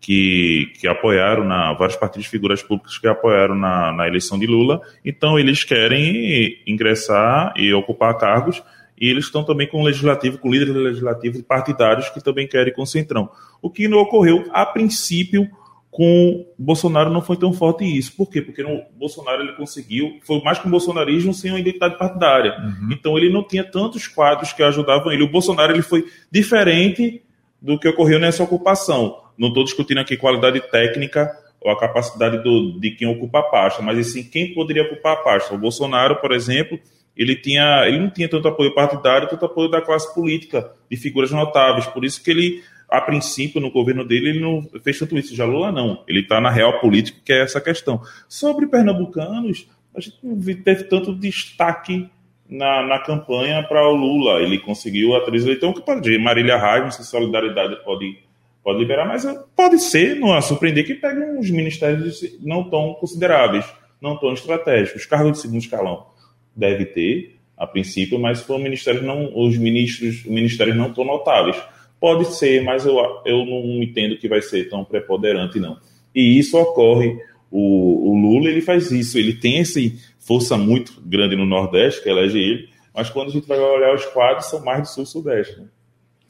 que, 0.00 0.72
que 0.78 0.86
apoiaram, 0.86 1.42
na, 1.42 1.72
vários 1.72 1.96
partidos 1.96 2.28
figuras 2.28 2.62
públicas 2.62 2.98
que 2.98 3.08
apoiaram 3.08 3.56
na, 3.56 3.92
na 3.92 4.06
eleição 4.06 4.38
de 4.38 4.46
Lula, 4.46 4.80
então 5.04 5.36
eles 5.36 5.64
querem 5.64 6.62
ingressar 6.64 7.52
e 7.56 7.74
ocupar 7.74 8.16
cargos, 8.16 8.62
e 8.98 9.08
eles 9.08 9.24
estão 9.24 9.42
também 9.42 9.66
com 9.66 9.82
o 9.82 9.84
legislativo, 9.84 10.38
com 10.38 10.52
líderes 10.52 10.74
legislativos 10.74 11.42
partidários 11.42 12.08
que 12.10 12.22
também 12.22 12.46
querem 12.46 12.72
com 12.72 12.82
o 12.82 12.86
Centrão. 12.86 13.28
O 13.60 13.68
que 13.68 13.88
não 13.88 13.98
ocorreu, 13.98 14.44
a 14.52 14.64
princípio, 14.64 15.50
com 15.96 16.44
Bolsonaro 16.58 17.08
não 17.08 17.22
foi 17.22 17.38
tão 17.38 17.54
forte 17.54 17.82
isso. 17.82 18.14
Por 18.14 18.28
quê? 18.28 18.42
Porque 18.42 18.62
o 18.62 18.82
Bolsonaro 18.98 19.40
ele 19.42 19.54
conseguiu, 19.54 20.18
foi 20.26 20.42
mais 20.42 20.58
que 20.58 20.68
um 20.68 20.70
bolsonarismo 20.70 21.32
sem 21.32 21.50
uma 21.50 21.58
identidade 21.58 21.96
partidária. 21.96 22.54
Uhum. 22.58 22.92
Então 22.92 23.16
ele 23.16 23.32
não 23.32 23.42
tinha 23.42 23.64
tantos 23.64 24.06
quadros 24.06 24.52
que 24.52 24.62
ajudavam 24.62 25.10
ele. 25.10 25.22
O 25.22 25.30
Bolsonaro 25.30 25.72
ele 25.72 25.80
foi 25.80 26.04
diferente 26.30 27.22
do 27.62 27.78
que 27.78 27.88
ocorreu 27.88 28.18
nessa 28.18 28.42
ocupação. 28.42 29.22
Não 29.38 29.48
estou 29.48 29.64
discutindo 29.64 29.96
aqui 29.96 30.18
qualidade 30.18 30.60
técnica 30.70 31.32
ou 31.62 31.70
a 31.70 31.80
capacidade 31.80 32.42
do, 32.42 32.78
de 32.78 32.90
quem 32.90 33.08
ocupa 33.08 33.38
a 33.38 33.44
pasta, 33.44 33.80
mas 33.80 34.12
sim 34.12 34.22
quem 34.22 34.52
poderia 34.52 34.82
ocupar 34.82 35.14
a 35.14 35.16
pasta. 35.16 35.54
O 35.54 35.58
Bolsonaro, 35.58 36.16
por 36.16 36.30
exemplo, 36.30 36.78
ele 37.16 37.34
tinha, 37.36 37.86
ele 37.86 38.00
não 38.00 38.10
tinha 38.10 38.28
tanto 38.28 38.48
apoio 38.48 38.74
partidário, 38.74 39.30
tanto 39.30 39.46
apoio 39.46 39.70
da 39.70 39.80
classe 39.80 40.14
política, 40.14 40.70
de 40.90 40.96
figuras 40.98 41.30
notáveis. 41.30 41.86
Por 41.86 42.04
isso 42.04 42.22
que 42.22 42.30
ele 42.30 42.62
a 42.88 43.00
princípio, 43.00 43.60
no 43.60 43.70
governo 43.70 44.04
dele, 44.04 44.30
ele 44.30 44.40
não 44.40 44.62
fez 44.82 44.98
tanto 44.98 45.18
isso. 45.18 45.34
Já 45.34 45.44
Lula 45.44 45.72
não. 45.72 46.04
Ele 46.06 46.20
está 46.20 46.40
na 46.40 46.50
real 46.50 46.80
política, 46.80 47.18
que 47.24 47.32
é 47.32 47.42
essa 47.42 47.60
questão. 47.60 48.00
Sobre 48.28 48.66
pernambucanos, 48.66 49.68
a 49.94 50.00
gente 50.00 50.18
não 50.22 50.38
teve 50.38 50.84
tanto 50.84 51.14
destaque 51.14 52.08
na, 52.48 52.86
na 52.86 52.98
campanha 53.00 53.62
para 53.62 53.88
o 53.88 53.94
Lula. 53.94 54.40
Ele 54.40 54.58
conseguiu 54.58 55.14
a 55.14 55.18
atriz 55.18 55.44
então 55.46 55.72
que 55.72 55.80
pode 55.80 56.16
Marília 56.18 56.60
sei 56.90 57.04
se 57.04 57.10
solidariedade 57.10 57.82
pode, 57.84 58.18
pode 58.62 58.78
liberar, 58.78 59.04
mas 59.04 59.24
pode 59.56 59.78
ser, 59.80 60.16
não 60.16 60.32
a 60.32 60.40
surpreender, 60.40 60.86
que 60.86 60.94
pegue 60.94 61.20
uns 61.20 61.50
ministérios 61.50 62.20
não 62.40 62.70
tão 62.70 62.94
consideráveis, 62.94 63.64
não 64.00 64.16
tão 64.16 64.32
estratégicos. 64.32 65.06
Cargo 65.06 65.32
de 65.32 65.38
segundo 65.38 65.60
escalão 65.60 66.06
deve 66.54 66.84
ter, 66.86 67.36
a 67.56 67.66
princípio, 67.66 68.18
mas 68.18 68.42
foram 68.42 68.62
ministérios 68.62 69.02
não, 69.02 69.32
os 69.34 69.56
ministros, 69.56 70.24
ministérios 70.24 70.76
não 70.76 70.92
tão 70.92 71.04
notáveis. 71.04 71.56
Pode 72.00 72.26
ser, 72.34 72.62
mas 72.62 72.84
eu, 72.84 72.96
eu 73.24 73.44
não 73.46 73.82
entendo 73.82 74.18
que 74.18 74.28
vai 74.28 74.42
ser 74.42 74.68
tão 74.68 74.84
preponderante, 74.84 75.58
não. 75.58 75.78
E 76.14 76.38
isso 76.38 76.58
ocorre. 76.58 77.18
O, 77.50 78.10
o 78.10 78.14
Lula 78.14 78.48
ele 78.48 78.60
faz 78.60 78.90
isso, 78.90 79.18
ele 79.18 79.34
tem 79.34 79.60
essa 79.60 79.80
força 80.18 80.56
muito 80.56 81.00
grande 81.04 81.36
no 81.36 81.46
Nordeste, 81.46 82.02
que 82.02 82.08
elege 82.08 82.38
ele, 82.38 82.68
mas 82.94 83.08
quando 83.08 83.28
a 83.28 83.32
gente 83.32 83.46
vai 83.46 83.58
olhar 83.58 83.94
os 83.94 84.04
quadros, 84.06 84.46
são 84.46 84.64
mais 84.64 84.82
do 84.82 84.88
Sul-Sudeste. 84.88 85.60
Né? 85.60 85.66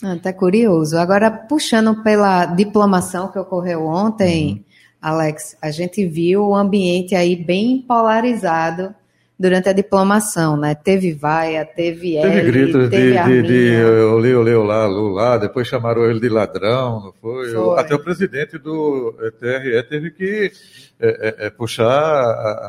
Ah, 0.03 0.17
tá 0.17 0.33
curioso. 0.33 0.99
Agora, 0.99 1.31
puxando 1.31 2.03
pela 2.03 2.47
diplomação 2.47 3.33
que 3.33 3.39
ocorreu 3.39 3.87
ontem, 3.87 4.49
uhum. 4.49 4.65
Alex, 5.01 5.57
a 5.63 5.71
gente 5.71 6.07
viu 6.07 6.49
o 6.49 6.55
ambiente 6.55 7.15
aí 7.15 7.37
bem 7.37 7.79
polarizado 7.79 8.95
durante 9.39 9.69
a 9.69 9.73
diplomação, 9.73 10.57
né? 10.57 10.75
Teve 10.75 11.13
vaia, 11.13 11.65
teve 11.65 12.21
Teve 12.21 12.63
L, 12.63 12.89
teve 12.89 12.89
de, 12.89 13.43
de, 13.43 13.43
de 13.43 13.85
olê, 13.85 14.35
olê, 14.35 14.55
olá, 14.55 14.87
Lula, 14.87 15.39
depois 15.39 15.69
chamaram 15.69 16.05
ele 16.05 16.21
de 16.21 16.29
ladrão, 16.29 17.01
não 17.01 17.13
foi? 17.21 17.53
foi. 17.53 17.79
Até 17.79 17.95
o 17.95 17.99
presidente 17.99 18.59
do 18.59 19.15
TRE 19.39 19.83
teve 19.89 20.11
que 20.11 20.51
é, 20.99 21.45
é, 21.45 21.47
é 21.47 21.51
puxar, 21.51 21.93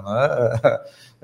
né? 0.04 0.80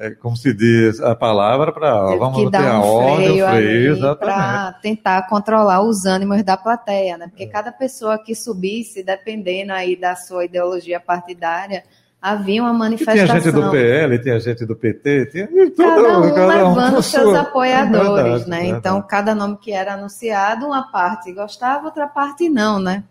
como 0.21 0.35
se 0.35 0.53
diz, 0.53 0.99
a 1.01 1.15
palavra 1.15 1.71
para 1.71 2.15
vamos 2.15 2.49
ter 2.49 2.57
a 2.57 2.79
ordem, 2.79 3.43
o 3.43 3.47
freio, 3.47 4.17
Para 4.17 4.73
tentar 4.81 5.27
controlar 5.27 5.81
os 5.81 6.05
ânimos 6.05 6.41
da 6.43 6.57
plateia, 6.57 7.17
né? 7.17 7.27
Porque 7.27 7.43
é. 7.43 7.47
cada 7.47 7.71
pessoa 7.71 8.17
que 8.17 8.33
subisse, 8.33 9.03
dependendo 9.03 9.71
aí 9.71 9.95
da 9.95 10.15
sua 10.15 10.45
ideologia 10.45 10.99
partidária, 10.99 11.83
havia 12.23 12.63
uma 12.63 12.71
manifestação. 12.71 13.27
tem 13.27 13.35
a 13.35 13.39
gente 13.39 13.51
do 13.51 13.69
PL, 13.69 14.19
tem 14.19 14.31
a 14.31 14.39
gente 14.39 14.65
do 14.65 14.75
PT, 14.77 15.25
tem 15.25 15.47
tudo, 15.71 15.75
cada 15.75 16.19
um 16.19 16.33
cada 16.33 16.47
levando 16.47 16.97
um 16.99 17.01
seus 17.01 17.23
sua... 17.23 17.41
apoiadores, 17.41 18.23
verdade, 18.23 18.49
né? 18.49 18.59
Verdade. 18.61 18.79
Então, 18.79 19.01
cada 19.01 19.35
nome 19.35 19.57
que 19.57 19.73
era 19.73 19.95
anunciado, 19.95 20.65
uma 20.65 20.89
parte 20.89 21.33
gostava, 21.33 21.83
outra 21.85 22.07
parte 22.07 22.47
não, 22.47 22.79
né? 22.79 23.03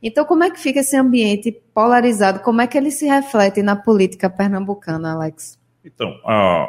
Então, 0.00 0.24
como 0.24 0.44
é 0.44 0.50
que 0.50 0.60
fica 0.60 0.78
esse 0.78 0.96
ambiente 0.96 1.50
polarizado? 1.74 2.38
Como 2.38 2.60
é 2.60 2.68
que 2.68 2.78
ele 2.78 2.92
se 2.92 3.04
reflete 3.04 3.62
na 3.64 3.74
política 3.74 4.30
pernambucana, 4.30 5.12
Alex? 5.12 5.58
Então, 5.84 6.14
a, 6.24 6.68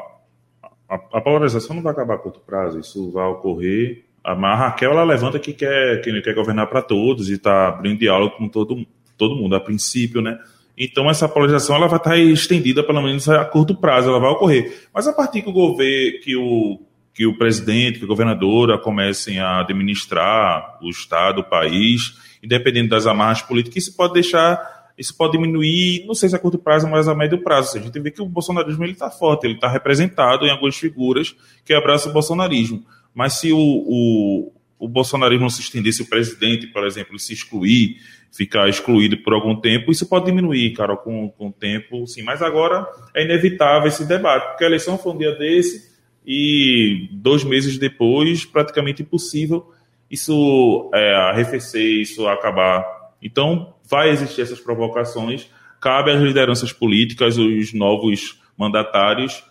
a, 0.89 0.95
a 0.95 1.21
polarização 1.21 1.75
não 1.75 1.84
vai 1.84 1.93
acabar 1.93 2.15
a 2.15 2.19
curto 2.19 2.39
prazo, 2.39 2.79
isso 2.79 3.12
vai 3.12 3.27
ocorrer. 3.27 4.03
A, 4.23 4.32
a 4.32 4.56
Raquel, 4.56 4.91
ela 4.91 5.03
levanta 5.03 5.38
que 5.38 5.53
quer, 5.53 6.01
que 6.01 6.21
quer 6.23 6.34
governar 6.34 6.67
para 6.67 6.82
todos 6.82 7.29
e 7.29 7.34
está 7.34 7.67
abrindo 7.67 7.99
diálogo 7.99 8.36
com 8.36 8.47
todo, 8.47 8.84
todo 9.15 9.36
mundo, 9.36 9.56
a 9.56 9.60
princípio, 9.60 10.21
né? 10.21 10.39
Então 10.77 11.09
essa 11.09 11.29
polarização 11.29 11.75
ela 11.75 11.88
vai 11.88 11.97
estar 11.97 12.17
estendida 12.17 12.83
pelo 12.83 13.01
menos 13.01 13.29
a 13.29 13.45
curto 13.45 13.75
prazo, 13.75 14.09
ela 14.09 14.19
vai 14.19 14.31
ocorrer. 14.31 14.88
Mas 14.93 15.07
a 15.07 15.13
partir 15.13 15.41
que 15.41 15.49
o 15.49 15.53
governo, 15.53 16.19
que 16.21 16.36
o 16.36 16.79
que 17.13 17.27
o 17.27 17.38
presidente, 17.38 17.99
que 17.99 18.05
a 18.05 18.07
governadora 18.07 18.77
comecem 18.77 19.39
a 19.39 19.59
administrar 19.59 20.79
o 20.81 20.89
estado, 20.89 21.41
o 21.41 21.43
país, 21.43 22.17
independente 22.41 22.89
das 22.89 23.05
amarras 23.05 23.41
políticas, 23.41 23.83
isso 23.83 23.95
pode 23.95 24.13
deixar, 24.13 24.91
isso 24.97 25.15
pode 25.15 25.33
diminuir, 25.33 26.05
não 26.07 26.15
sei 26.15 26.29
se 26.29 26.36
a 26.36 26.39
curto 26.39 26.57
prazo, 26.57 26.88
mas 26.88 27.07
a 27.07 27.13
médio 27.13 27.43
prazo. 27.43 27.77
A 27.77 27.81
gente 27.81 27.99
vê 27.99 28.09
que 28.09 28.21
o 28.21 28.25
bolsonarismo 28.25 28.83
ele 28.83 28.93
está 28.93 29.12
forte, 29.12 29.45
ele 29.45 29.53
está 29.53 29.67
representado 29.67 30.45
em 30.45 30.49
algumas 30.49 30.75
figuras 30.75 31.36
que 31.63 31.73
abraçam 31.73 32.09
o 32.09 32.13
bolsonarismo. 32.13 32.83
Mas 33.13 33.33
se 33.33 33.53
o, 33.53 33.59
o, 33.59 34.51
o 34.84 34.88
bolsonarismo 34.88 35.43
não 35.43 35.50
se 35.50 35.62
estender, 35.62 35.93
se 35.93 36.02
o 36.02 36.10
presidente, 36.10 36.67
por 36.67 36.86
exemplo, 36.86 37.17
se 37.17 37.34
excluir, 37.34 37.98
ficar 38.32 38.67
excluído 38.67 39.17
por 39.17 39.34
algum 39.34 39.56
tempo, 39.56 39.91
isso 39.91 40.08
pode 40.08 40.26
diminuir, 40.26 40.74
cara, 40.74 40.98
com, 40.98 41.30
com 41.30 41.48
o 41.48 41.54
tempo, 41.54 42.06
sim. 42.08 42.24
Mas 42.24 42.41
agora 42.41 42.86
é 43.15 43.24
inevitável 43.24 43.88
esse 43.88 44.06
debate, 44.06 44.50
porque 44.50 44.63
a 44.63 44.67
eleição 44.67 44.98
foi 44.98 45.13
um 45.13 45.17
dia 45.17 45.34
desse 45.36 45.93
e 46.26 47.10
dois 47.12 47.43
meses 47.43 47.78
depois, 47.78 48.46
praticamente 48.46 49.02
impossível 49.02 49.72
isso 50.13 50.91
é, 50.93 51.15
arrefecer, 51.15 52.02
isso 52.02 52.28
acabar. 52.28 52.86
Então, 53.19 53.74
vai 53.89 54.12
existir 54.12 54.41
essas 54.41 54.60
provocações. 54.60 55.50
Cabe 55.82 56.12
às 56.12 56.22
lideranças 56.22 56.72
políticas, 56.72 57.36
os 57.36 57.74
novos 57.74 58.39
mandatários, 58.56 59.43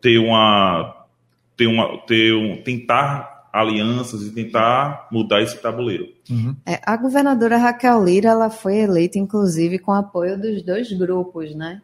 ter 0.00 0.18
uma, 0.18 1.06
ter 1.56 1.68
uma, 1.68 1.98
ter 1.98 2.34
um, 2.34 2.56
tentar 2.56 3.35
alianças 3.60 4.22
e 4.22 4.30
tentar 4.30 5.08
mudar 5.10 5.42
esse 5.42 5.60
tabuleiro. 5.60 6.08
Uhum. 6.30 6.54
É, 6.66 6.80
a 6.84 6.96
governadora 6.96 7.56
Raquel 7.56 8.04
Lira 8.04 8.30
ela 8.30 8.50
foi 8.50 8.76
eleita, 8.76 9.18
inclusive, 9.18 9.78
com 9.78 9.92
apoio 9.92 10.40
dos 10.40 10.62
dois 10.62 10.92
grupos, 10.92 11.54
né? 11.54 11.80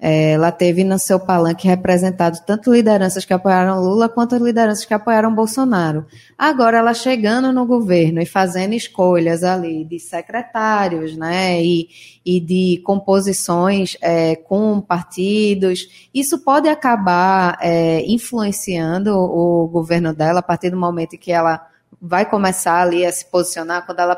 É, 0.00 0.32
ela 0.32 0.52
teve 0.52 0.84
no 0.84 0.96
seu 0.96 1.18
palanque 1.18 1.66
representado 1.66 2.38
tanto 2.46 2.72
lideranças 2.72 3.24
que 3.24 3.32
apoiaram 3.32 3.80
Lula 3.80 4.08
quanto 4.08 4.36
lideranças 4.36 4.84
que 4.84 4.94
apoiaram 4.94 5.34
Bolsonaro. 5.34 6.06
Agora 6.38 6.78
ela 6.78 6.94
chegando 6.94 7.52
no 7.52 7.66
governo 7.66 8.20
e 8.20 8.26
fazendo 8.26 8.74
escolhas 8.74 9.42
ali 9.42 9.84
de 9.84 9.98
secretários, 9.98 11.16
né, 11.16 11.60
e, 11.60 11.88
e 12.24 12.38
de 12.40 12.80
composições 12.84 13.96
é, 14.00 14.36
com 14.36 14.80
partidos, 14.80 16.08
isso 16.14 16.38
pode 16.38 16.68
acabar 16.68 17.58
é, 17.60 18.04
influenciando 18.06 19.16
o 19.16 19.66
governo 19.66 20.14
dela 20.14 20.38
a 20.38 20.42
partir 20.42 20.70
do 20.70 20.76
momento 20.76 21.18
que 21.18 21.32
ela 21.32 21.67
vai 22.00 22.28
começar 22.28 22.80
ali 22.80 23.04
a 23.04 23.12
se 23.12 23.26
posicionar 23.26 23.84
quando 23.84 24.00
ela, 24.00 24.16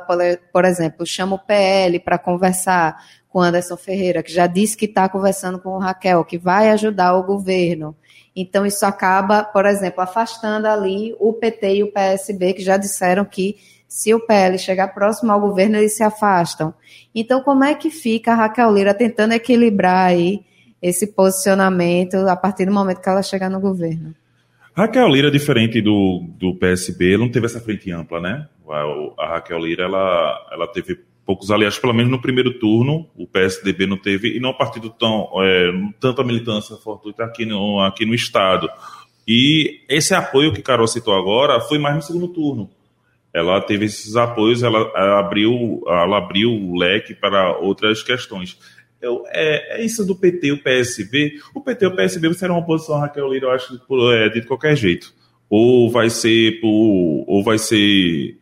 por 0.53 0.64
exemplo, 0.64 1.07
chama 1.07 1.37
o 1.37 1.38
PL 1.38 1.99
para 2.01 2.19
conversar 2.19 3.03
com 3.29 3.40
Anderson 3.40 3.77
Ferreira, 3.77 4.23
que 4.23 4.33
já 4.33 4.47
disse 4.47 4.77
que 4.77 4.87
está 4.87 5.09
conversando 5.09 5.59
com 5.59 5.71
o 5.71 5.79
Raquel, 5.79 6.25
que 6.25 6.37
vai 6.37 6.71
ajudar 6.71 7.14
o 7.14 7.23
governo. 7.23 7.97
Então, 8.35 8.66
isso 8.66 8.85
acaba, 8.85 9.43
por 9.43 9.66
exemplo, 9.66 10.03
afastando 10.03 10.66
ali 10.66 11.14
o 11.19 11.33
PT 11.33 11.77
e 11.77 11.83
o 11.83 11.93
PSB, 11.93 12.55
que 12.55 12.62
já 12.62 12.77
disseram 12.77 13.25
que 13.25 13.57
se 13.88 14.14
o 14.14 14.21
PL 14.21 14.57
chegar 14.59 14.88
próximo 14.95 15.33
ao 15.33 15.40
governo, 15.40 15.77
eles 15.77 15.97
se 15.97 16.03
afastam. 16.03 16.73
Então, 17.14 17.43
como 17.43 17.64
é 17.64 17.75
que 17.75 17.90
fica 17.90 18.33
a 18.33 18.37
Raquel 18.37 18.73
Lira 18.73 18.95
tentando 18.95 19.33
equilibrar 19.33 20.07
aí 20.07 20.45
esse 20.81 21.09
posicionamento 21.09 22.16
a 22.29 22.37
partir 22.37 22.66
do 22.66 22.73
momento 22.73 23.01
que 23.01 23.09
ela 23.09 23.23
chegar 23.23 23.51
no 23.51 23.61
governo? 23.61 24.14
Raquel 24.81 25.09
Lira, 25.09 25.31
diferente 25.31 25.83
do, 25.83 26.25
do 26.38 26.55
PSB, 26.55 27.19
não 27.19 27.29
teve 27.29 27.47
essa 27.47 27.61
frente 27.61 27.90
ampla, 27.90 28.21
né? 28.21 28.49
A, 28.66 29.25
a 29.25 29.29
Raquel 29.35 29.59
Lira, 29.59 29.85
ela, 29.85 30.49
ela 30.51 30.66
teve 30.66 30.99
poucos 31.27 31.51
aliados, 31.51 31.79
pelo 31.79 31.93
menos 31.93 32.11
no 32.11 32.21
primeiro 32.21 32.59
turno, 32.59 33.07
o 33.14 33.27
PSDB 33.27 33.87
não 33.87 33.99
teve, 33.99 34.37
e 34.37 34.40
não 34.40 34.51
um 34.51 34.57
partido 34.57 34.88
tão, 34.88 35.29
é, 35.43 35.71
tanta 36.01 36.25
militância 36.25 36.77
fortuita 36.77 37.25
aqui 37.25 37.45
no, 37.45 37.79
aqui 37.81 38.07
no 38.07 38.14
Estado. 38.14 38.71
E 39.29 39.83
esse 39.88 40.14
apoio 40.14 40.53
que 40.53 40.62
Carol 40.62 40.88
citou 40.88 41.14
agora 41.14 41.61
foi 41.61 41.79
mais 41.79 41.97
no 41.97 42.03
segundo 42.03 42.29
turno. 42.29 42.71
Ela 43.35 43.61
teve 43.61 43.85
esses 43.85 44.16
apoios, 44.16 44.62
ela, 44.62 44.90
ela 44.97 45.21
abriu, 45.21 45.83
ela 45.87 46.19
abriu 46.19 46.51
o 46.51 46.77
leque 46.77 47.14
para 47.14 47.57
outras 47.59 48.03
questões. 48.03 48.59
Eu, 49.01 49.25
é, 49.29 49.81
é, 49.81 49.85
isso 49.85 50.05
do 50.05 50.15
PT 50.15 50.53
o 50.53 50.63
PSB. 50.63 51.41
O 51.55 51.61
PT 51.61 51.85
e 51.85 51.89
o 51.89 51.97
PSB 51.97 52.35
serão 52.35 52.57
uma 52.57 52.63
oposição 52.63 52.97
a 52.97 53.01
Raquel 53.01 53.33
Lira, 53.33 53.47
eu 53.47 53.51
acho, 53.51 53.79
por, 53.87 54.15
é, 54.15 54.29
de 54.29 54.43
qualquer 54.43 54.77
jeito. 54.77 55.15
Ou 55.49 55.91
vai 55.91 56.11
ser 56.11 56.61
por, 56.61 57.25
ou 57.27 57.43
vai 57.43 57.59
ser 57.59 58.39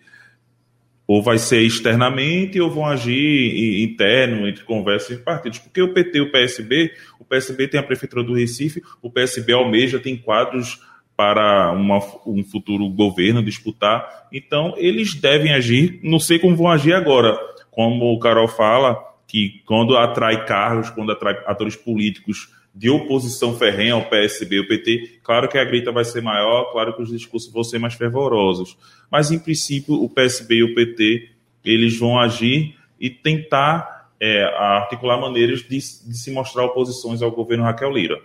ou 1.06 1.22
vai 1.22 1.38
ser 1.38 1.62
externamente 1.62 2.60
ou 2.60 2.70
vão 2.70 2.84
agir 2.84 3.82
interno 3.82 4.46
entre 4.46 4.62
conversas 4.64 5.18
e 5.18 5.22
partidos. 5.22 5.58
Porque 5.58 5.80
o 5.80 5.94
PT 5.94 6.18
e 6.18 6.20
o 6.20 6.30
PSB, 6.30 6.92
o 7.18 7.24
PSB 7.24 7.66
tem 7.66 7.80
a 7.80 7.82
Prefeitura 7.82 8.22
do 8.22 8.34
Recife, 8.34 8.82
o 9.00 9.10
PSB 9.10 9.54
almeja, 9.54 9.98
tem 9.98 10.18
quadros 10.18 10.78
para 11.16 11.72
uma, 11.72 11.98
um 12.26 12.44
futuro 12.44 12.86
governo 12.90 13.42
disputar. 13.42 14.28
Então, 14.30 14.74
eles 14.76 15.14
devem 15.14 15.54
agir, 15.54 15.98
não 16.02 16.20
sei 16.20 16.38
como 16.38 16.54
vão 16.54 16.68
agir 16.68 16.92
agora. 16.92 17.38
Como 17.70 18.12
o 18.12 18.18
Carol 18.18 18.46
fala, 18.46 19.07
que 19.28 19.62
quando 19.66 19.96
atrai 19.96 20.46
cargos, 20.46 20.88
quando 20.88 21.12
atrai 21.12 21.38
atores 21.46 21.76
políticos 21.76 22.48
de 22.74 22.88
oposição 22.88 23.54
ferrenha 23.54 23.94
ao 23.94 24.08
PSB 24.08 24.58
ao 24.58 24.66
PT, 24.66 25.20
claro 25.22 25.48
que 25.48 25.58
a 25.58 25.64
grita 25.64 25.92
vai 25.92 26.04
ser 26.04 26.22
maior, 26.22 26.72
claro 26.72 26.96
que 26.96 27.02
os 27.02 27.10
discursos 27.10 27.52
vão 27.52 27.62
ser 27.62 27.78
mais 27.78 27.94
fervorosos. 27.94 28.76
Mas, 29.10 29.30
em 29.30 29.38
princípio, 29.38 29.94
o 29.94 30.08
PSB 30.08 30.56
e 30.56 30.62
o 30.64 30.74
PT 30.74 31.30
eles 31.64 31.98
vão 31.98 32.18
agir 32.18 32.74
e 32.98 33.10
tentar 33.10 34.08
é, 34.20 34.44
articular 34.44 35.20
maneiras 35.20 35.60
de, 35.60 35.76
de, 35.76 36.18
se 36.18 36.30
mostrar 36.30 36.64
oposições 36.64 37.20
ao 37.20 37.30
governo 37.30 37.64
Raquel 37.64 37.92
Lira, 37.92 38.18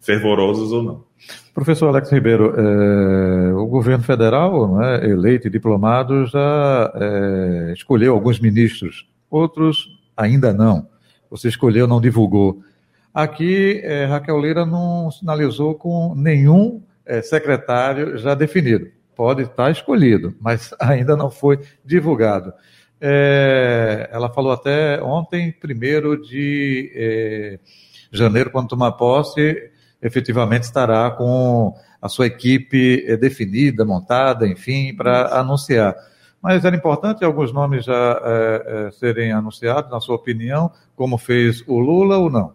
fervorosas 0.00 0.72
ou 0.72 0.82
não. 0.82 1.04
Professor 1.54 1.88
Alex 1.88 2.10
Ribeiro, 2.10 2.54
é, 2.58 3.54
o 3.54 3.66
governo 3.66 4.02
federal, 4.02 4.74
né, 4.76 5.08
eleito 5.08 5.46
e 5.46 5.50
diplomado, 5.50 6.26
já 6.26 6.92
é, 6.96 7.72
escolheu 7.74 8.14
alguns 8.14 8.40
ministros, 8.40 9.06
outros 9.30 10.01
ainda 10.16 10.52
não. 10.52 10.88
Você 11.30 11.48
escolheu, 11.48 11.86
não 11.86 12.00
divulgou. 12.00 12.62
Aqui, 13.12 13.80
é, 13.84 14.06
Raquel 14.06 14.40
Lira 14.40 14.64
não 14.64 15.10
sinalizou 15.10 15.74
com 15.74 16.14
nenhum 16.14 16.82
é, 17.04 17.20
secretário 17.20 18.16
já 18.16 18.34
definido. 18.34 18.88
Pode 19.14 19.42
estar 19.42 19.70
escolhido, 19.70 20.34
mas 20.40 20.74
ainda 20.80 21.16
não 21.16 21.30
foi 21.30 21.60
divulgado. 21.84 22.52
É, 23.00 24.08
ela 24.12 24.32
falou 24.32 24.52
até 24.52 25.02
ontem, 25.02 25.52
primeiro 25.52 26.22
de 26.22 26.92
é, 26.94 27.58
janeiro, 28.12 28.50
quando 28.50 28.68
tomar 28.68 28.92
posse, 28.92 29.70
efetivamente 30.00 30.64
estará 30.64 31.10
com 31.10 31.74
a 32.00 32.08
sua 32.08 32.26
equipe 32.26 33.04
é, 33.06 33.16
definida, 33.16 33.84
montada, 33.84 34.46
enfim, 34.46 34.94
para 34.94 35.38
anunciar. 35.38 35.94
Mas 36.42 36.64
era 36.64 36.74
importante 36.74 37.24
alguns 37.24 37.52
nomes 37.52 37.84
já 37.84 38.20
é, 38.24 38.86
é, 38.88 38.90
serem 38.90 39.30
anunciados, 39.32 39.90
na 39.90 40.00
sua 40.00 40.16
opinião, 40.16 40.72
como 40.96 41.16
fez 41.16 41.62
o 41.68 41.78
Lula 41.78 42.18
ou 42.18 42.28
não? 42.28 42.52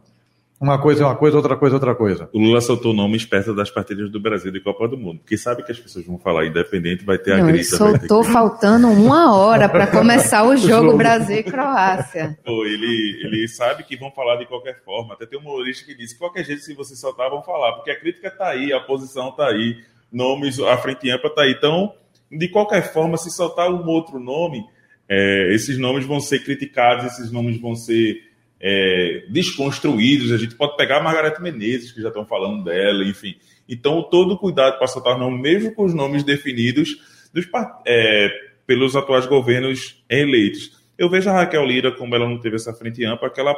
Uma 0.59 0.81
coisa 0.81 1.03
é 1.03 1.05
uma 1.05 1.15
coisa, 1.15 1.37
outra 1.37 1.55
coisa 1.55 1.75
é 1.75 1.77
outra 1.77 1.93
coisa. 1.93 2.29
O 2.33 2.39
Lula 2.39 2.59
soltou 2.61 2.91
nomes 2.91 3.23
perto 3.23 3.53
das 3.53 3.69
partidas 3.69 4.09
do 4.09 4.19
Brasil 4.19 4.53
e 4.55 4.59
Copa 4.59 4.87
do 4.87 4.97
Mundo. 4.97 5.19
Porque 5.19 5.37
sabe 5.37 5.61
que 5.61 5.71
as 5.71 5.79
pessoas 5.79 6.03
vão 6.03 6.17
falar 6.17 6.47
independente, 6.47 7.05
vai 7.05 7.19
ter 7.19 7.37
Não, 7.37 7.43
a 7.43 7.47
grita. 7.47 7.77
soltou 7.77 8.23
ter... 8.23 8.31
faltando 8.31 8.87
uma 8.87 9.37
hora 9.37 9.69
para 9.69 9.85
começar 9.85 10.43
o 10.43 10.57
jogo 10.57 10.97
Brasil 10.97 11.37
e 11.37 11.43
Croácia. 11.43 12.39
Pô, 12.43 12.65
ele, 12.65 13.21
ele 13.23 13.47
sabe 13.47 13.83
que 13.83 13.95
vão 13.95 14.11
falar 14.11 14.37
de 14.37 14.47
qualquer 14.47 14.83
forma. 14.83 15.13
Até 15.13 15.27
tem 15.27 15.37
um 15.37 15.43
humorista 15.43 15.85
que 15.85 15.95
disse 15.95 16.15
que 16.15 16.19
qualquer 16.19 16.43
jeito, 16.43 16.63
se 16.63 16.73
você 16.73 16.95
soltar, 16.95 17.29
vão 17.29 17.43
falar. 17.43 17.73
Porque 17.73 17.91
a 17.91 17.99
crítica 17.99 18.29
está 18.29 18.47
aí, 18.47 18.73
a 18.73 18.79
posição 18.79 19.29
está 19.29 19.49
aí, 19.49 19.77
nomes, 20.11 20.59
a 20.59 20.75
frente 20.77 21.07
ampla 21.11 21.29
está 21.29 21.43
aí. 21.43 21.51
Então, 21.51 21.93
de 22.31 22.47
qualquer 22.49 22.93
forma, 22.93 23.17
se 23.17 23.31
soltar 23.31 23.71
um 23.71 23.85
outro 23.87 24.19
nome, 24.19 24.63
é, 25.09 25.53
esses 25.53 25.77
nomes 25.77 26.05
vão 26.05 26.19
ser 26.19 26.43
criticados, 26.43 27.05
esses 27.05 27.31
nomes 27.31 27.59
vão 27.59 27.75
ser 27.75 28.21
é, 28.59 29.23
desconstruídos. 29.29 30.31
A 30.31 30.37
gente 30.37 30.55
pode 30.55 30.75
pegar 30.75 30.97
a 30.97 31.03
Margarete 31.03 31.41
Menezes, 31.41 31.91
que 31.91 32.01
já 32.01 32.09
estão 32.09 32.25
falando 32.25 32.63
dela, 32.63 33.03
enfim. 33.05 33.35
Então, 33.67 34.03
todo 34.03 34.37
cuidado 34.37 34.77
para 34.77 34.87
soltar 34.87 35.17
nome, 35.17 35.41
mesmo 35.41 35.73
com 35.73 35.85
os 35.85 35.93
nomes 35.93 36.23
definidos 36.23 36.97
dos, 37.33 37.47
é, 37.85 38.29
pelos 38.65 38.95
atuais 38.95 39.25
governos 39.25 40.03
eleitos. 40.09 40.77
Eu 40.97 41.09
vejo 41.09 41.29
a 41.29 41.33
Raquel 41.33 41.65
Lira, 41.65 41.91
como 41.91 42.15
ela 42.15 42.27
não 42.27 42.39
teve 42.39 42.55
essa 42.55 42.73
frente 42.73 43.05
ampla, 43.05 43.29
que 43.29 43.39
ela 43.39 43.55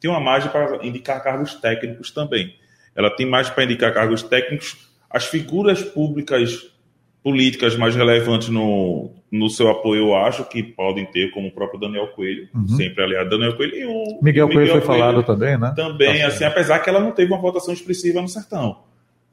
tem 0.00 0.10
uma 0.10 0.20
margem 0.20 0.50
para 0.50 0.84
indicar 0.86 1.22
cargos 1.22 1.54
técnicos 1.54 2.10
também. 2.10 2.56
Ela 2.96 3.10
tem 3.10 3.26
mais 3.26 3.50
para 3.50 3.64
indicar 3.64 3.92
cargos 3.92 4.22
técnicos. 4.22 4.88
As 5.10 5.26
figuras 5.26 5.82
públicas 5.82 6.70
políticas 7.22 7.76
mais 7.76 7.94
relevantes 7.94 8.48
no, 8.48 9.10
no 9.30 9.50
seu 9.50 9.68
apoio, 9.68 10.08
eu 10.08 10.16
acho 10.16 10.44
que 10.44 10.62
podem 10.62 11.04
ter, 11.06 11.30
como 11.30 11.48
o 11.48 11.52
próprio 11.52 11.80
Daniel 11.80 12.08
Coelho, 12.08 12.48
uhum. 12.54 12.68
sempre 12.68 13.02
aliado 13.04 13.30
Daniel 13.30 13.56
Coelho 13.56 13.76
e 13.76 13.84
o 13.84 14.18
Miguel, 14.22 14.46
Miguel 14.46 14.48
Coelho 14.48 14.72
foi 14.72 14.80
Coelho 14.80 15.00
falado 15.00 15.22
também, 15.22 15.58
né? 15.58 15.72
Também, 15.76 16.20
tá 16.20 16.26
assim, 16.28 16.44
apesar 16.44 16.78
que 16.78 16.88
ela 16.88 17.00
não 17.00 17.12
teve 17.12 17.32
uma 17.32 17.40
votação 17.40 17.74
expressiva 17.74 18.22
no 18.22 18.28
sertão, 18.28 18.78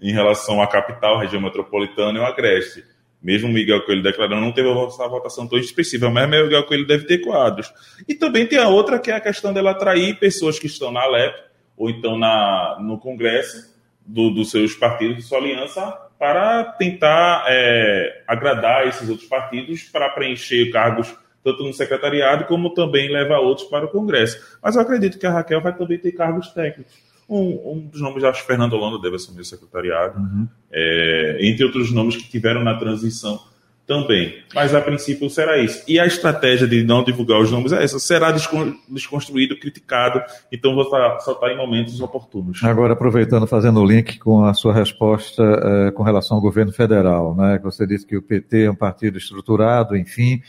em 0.01 0.11
relação 0.11 0.61
à 0.61 0.67
capital, 0.67 1.19
região 1.19 1.41
metropolitana 1.41 2.17
e 2.17 2.21
ao 2.21 2.27
Agreste. 2.27 2.83
Mesmo 3.23 3.49
o 3.49 3.51
Miguel 3.51 3.83
Coelho 3.85 4.03
declarando, 4.03 4.41
não 4.41 4.51
teve 4.51 4.67
uma 4.67 4.85
votação 4.85 5.47
tão 5.47 5.57
expressiva, 5.57 6.11
mas 6.11 6.25
o 6.25 6.29
Miguel 6.29 6.63
Coelho 6.65 6.85
deve 6.85 7.05
ter 7.05 7.19
quadros. 7.19 7.73
E 8.07 8.13
também 8.13 8.45
tem 8.45 8.59
a 8.59 8.67
outra, 8.67 8.99
que 8.99 9.09
é 9.09 9.15
a 9.15 9.21
questão 9.21 9.51
dela 9.51 9.71
atrair 9.71 10.19
pessoas 10.19 10.59
que 10.59 10.67
estão 10.67 10.91
na 10.91 11.01
Alep, 11.01 11.35
ou 11.75 11.89
então 11.89 12.19
na, 12.19 12.77
no 12.79 12.99
Congresso, 12.99 13.73
do, 14.05 14.29
dos 14.29 14.51
seus 14.51 14.75
partidos, 14.75 15.17
de 15.17 15.21
sua 15.23 15.39
aliança, 15.39 16.04
para 16.17 16.63
tentar 16.63 17.45
é, 17.47 18.23
agradar 18.27 18.87
esses 18.87 19.09
outros 19.09 19.27
partidos 19.27 19.83
para 19.83 20.09
preencher 20.09 20.71
cargos 20.71 21.15
tanto 21.43 21.63
no 21.63 21.71
secretariado 21.71 22.45
como 22.45 22.73
também 22.73 23.07
levar 23.11 23.37
outros 23.37 23.67
para 23.67 23.85
o 23.85 23.89
Congresso. 23.89 24.57
Mas 24.63 24.75
eu 24.75 24.81
acredito 24.81 25.19
que 25.19 25.27
a 25.27 25.31
Raquel 25.31 25.61
vai 25.61 25.75
também 25.77 25.99
ter 25.99 26.11
cargos 26.11 26.49
técnicos. 26.49 26.91
Um, 27.29 27.71
um 27.71 27.79
dos 27.87 28.01
nomes, 28.01 28.23
acho 28.23 28.41
que 28.41 28.47
Fernando 28.47 28.73
Holanda 28.73 28.99
deve 28.99 29.15
assumir 29.15 29.41
o 29.41 29.45
secretariado, 29.45 30.19
uhum. 30.19 30.47
é, 30.71 31.37
entre 31.41 31.63
outros 31.63 31.91
nomes 31.91 32.15
que 32.15 32.29
tiveram 32.29 32.63
na 32.63 32.77
transição 32.77 33.39
também. 33.85 34.39
Mas 34.53 34.73
a 34.73 34.81
princípio 34.81 35.29
será 35.29 35.57
isso. 35.57 35.83
E 35.87 35.99
a 35.99 36.05
estratégia 36.05 36.67
de 36.67 36.83
não 36.83 37.03
divulgar 37.03 37.39
os 37.39 37.51
nomes 37.51 37.71
é 37.71 37.83
essa: 37.83 37.99
será 37.99 38.31
desconstruído, 38.31 39.57
criticado, 39.57 40.21
então 40.51 40.75
vou 40.75 40.85
soltar 41.19 41.51
em 41.51 41.57
momentos 41.57 41.99
oportunos. 42.01 42.63
Agora, 42.63 42.93
aproveitando, 42.93 43.45
fazendo 43.47 43.79
o 43.79 43.85
link 43.85 44.17
com 44.19 44.43
a 44.43 44.53
sua 44.53 44.73
resposta 44.73 45.43
é, 45.43 45.91
com 45.91 46.03
relação 46.03 46.37
ao 46.37 46.41
governo 46.41 46.71
federal, 46.71 47.35
né? 47.35 47.59
Você 47.63 47.85
disse 47.85 48.05
que 48.05 48.17
o 48.17 48.21
PT 48.21 48.63
é 48.63 48.71
um 48.71 48.75
partido 48.75 49.17
estruturado, 49.17 49.95
enfim, 49.95 50.41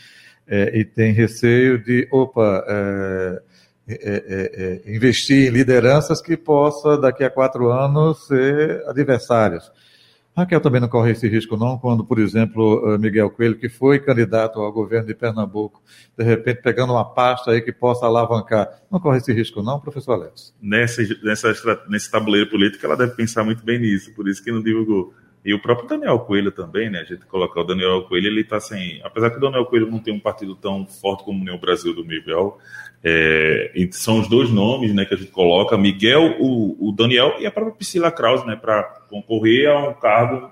é, 0.47 0.79
e 0.79 0.83
tem 0.83 1.11
receio 1.13 1.83
de, 1.83 2.07
opa, 2.11 2.65
é, 2.67 3.41
investir 4.85 5.47
em 5.47 5.51
lideranças 5.51 6.21
que 6.21 6.35
possa, 6.35 6.97
daqui 6.97 7.23
a 7.23 7.29
quatro 7.29 7.69
anos, 7.71 8.27
ser 8.27 8.83
adversários. 8.87 9.71
Raquel 10.37 10.61
também 10.61 10.79
não 10.79 10.87
corre 10.87 11.13
esse 11.13 11.27
risco, 11.27 11.57
não, 11.57 11.79
quando, 11.79 12.05
por 12.05 12.19
exemplo, 12.19 12.93
eh, 12.93 12.97
Miguel 12.99 13.31
Coelho, 13.31 13.57
que 13.57 13.67
foi 13.67 13.97
candidato 13.97 14.59
ao 14.59 14.71
governo 14.71 15.07
de 15.07 15.15
Pernambuco, 15.15 15.81
de 16.15 16.23
repente 16.23 16.61
pegando 16.61 16.93
uma 16.93 17.03
pasta 17.03 17.49
aí 17.49 17.59
que 17.59 17.71
possa 17.71 18.05
alavancar. 18.05 18.69
Não 18.91 18.99
corre 18.99 19.17
esse 19.17 19.33
risco, 19.33 19.63
não, 19.63 19.79
professor 19.79 20.13
Alex? 20.13 20.53
Nessa, 20.61 21.01
nessa, 21.23 21.83
nesse 21.89 22.11
tabuleiro 22.11 22.51
político, 22.51 22.85
ela 22.85 22.95
deve 22.95 23.15
pensar 23.15 23.43
muito 23.43 23.65
bem 23.65 23.79
nisso, 23.79 24.13
por 24.13 24.27
isso 24.27 24.43
que 24.43 24.51
não 24.51 24.61
divulgou. 24.61 25.11
E 25.45 25.53
o 25.53 25.61
próprio 25.61 25.87
Daniel 25.87 26.19
Coelho 26.19 26.51
também, 26.51 26.89
né? 26.89 26.99
A 26.99 27.03
gente 27.03 27.25
colocar 27.25 27.61
o 27.61 27.63
Daniel 27.63 28.03
Coelho, 28.03 28.27
ele 28.27 28.41
está 28.41 28.59
sem. 28.59 28.99
Apesar 29.03 29.29
que 29.29 29.37
o 29.37 29.39
Daniel 29.39 29.65
Coelho 29.65 29.89
não 29.89 29.99
tem 29.99 30.13
um 30.13 30.19
partido 30.19 30.55
tão 30.55 30.85
forte 30.85 31.23
como 31.23 31.49
o 31.49 31.57
Brasil 31.57 31.93
do 31.93 32.03
Miguel, 32.03 32.57
é, 33.03 33.71
são 33.91 34.19
os 34.19 34.27
dois 34.27 34.49
nomes 34.49 34.93
né, 34.93 35.05
que 35.05 35.13
a 35.13 35.17
gente 35.17 35.31
coloca, 35.31 35.77
Miguel, 35.77 36.35
o, 36.39 36.89
o 36.89 36.91
Daniel 36.91 37.35
e 37.39 37.45
a 37.45 37.51
própria 37.51 37.75
Priscila 37.75 38.11
Krause, 38.11 38.45
né, 38.45 38.55
para 38.55 38.83
concorrer 39.09 39.69
a 39.69 39.89
um 39.89 39.93
cargo, 39.93 40.51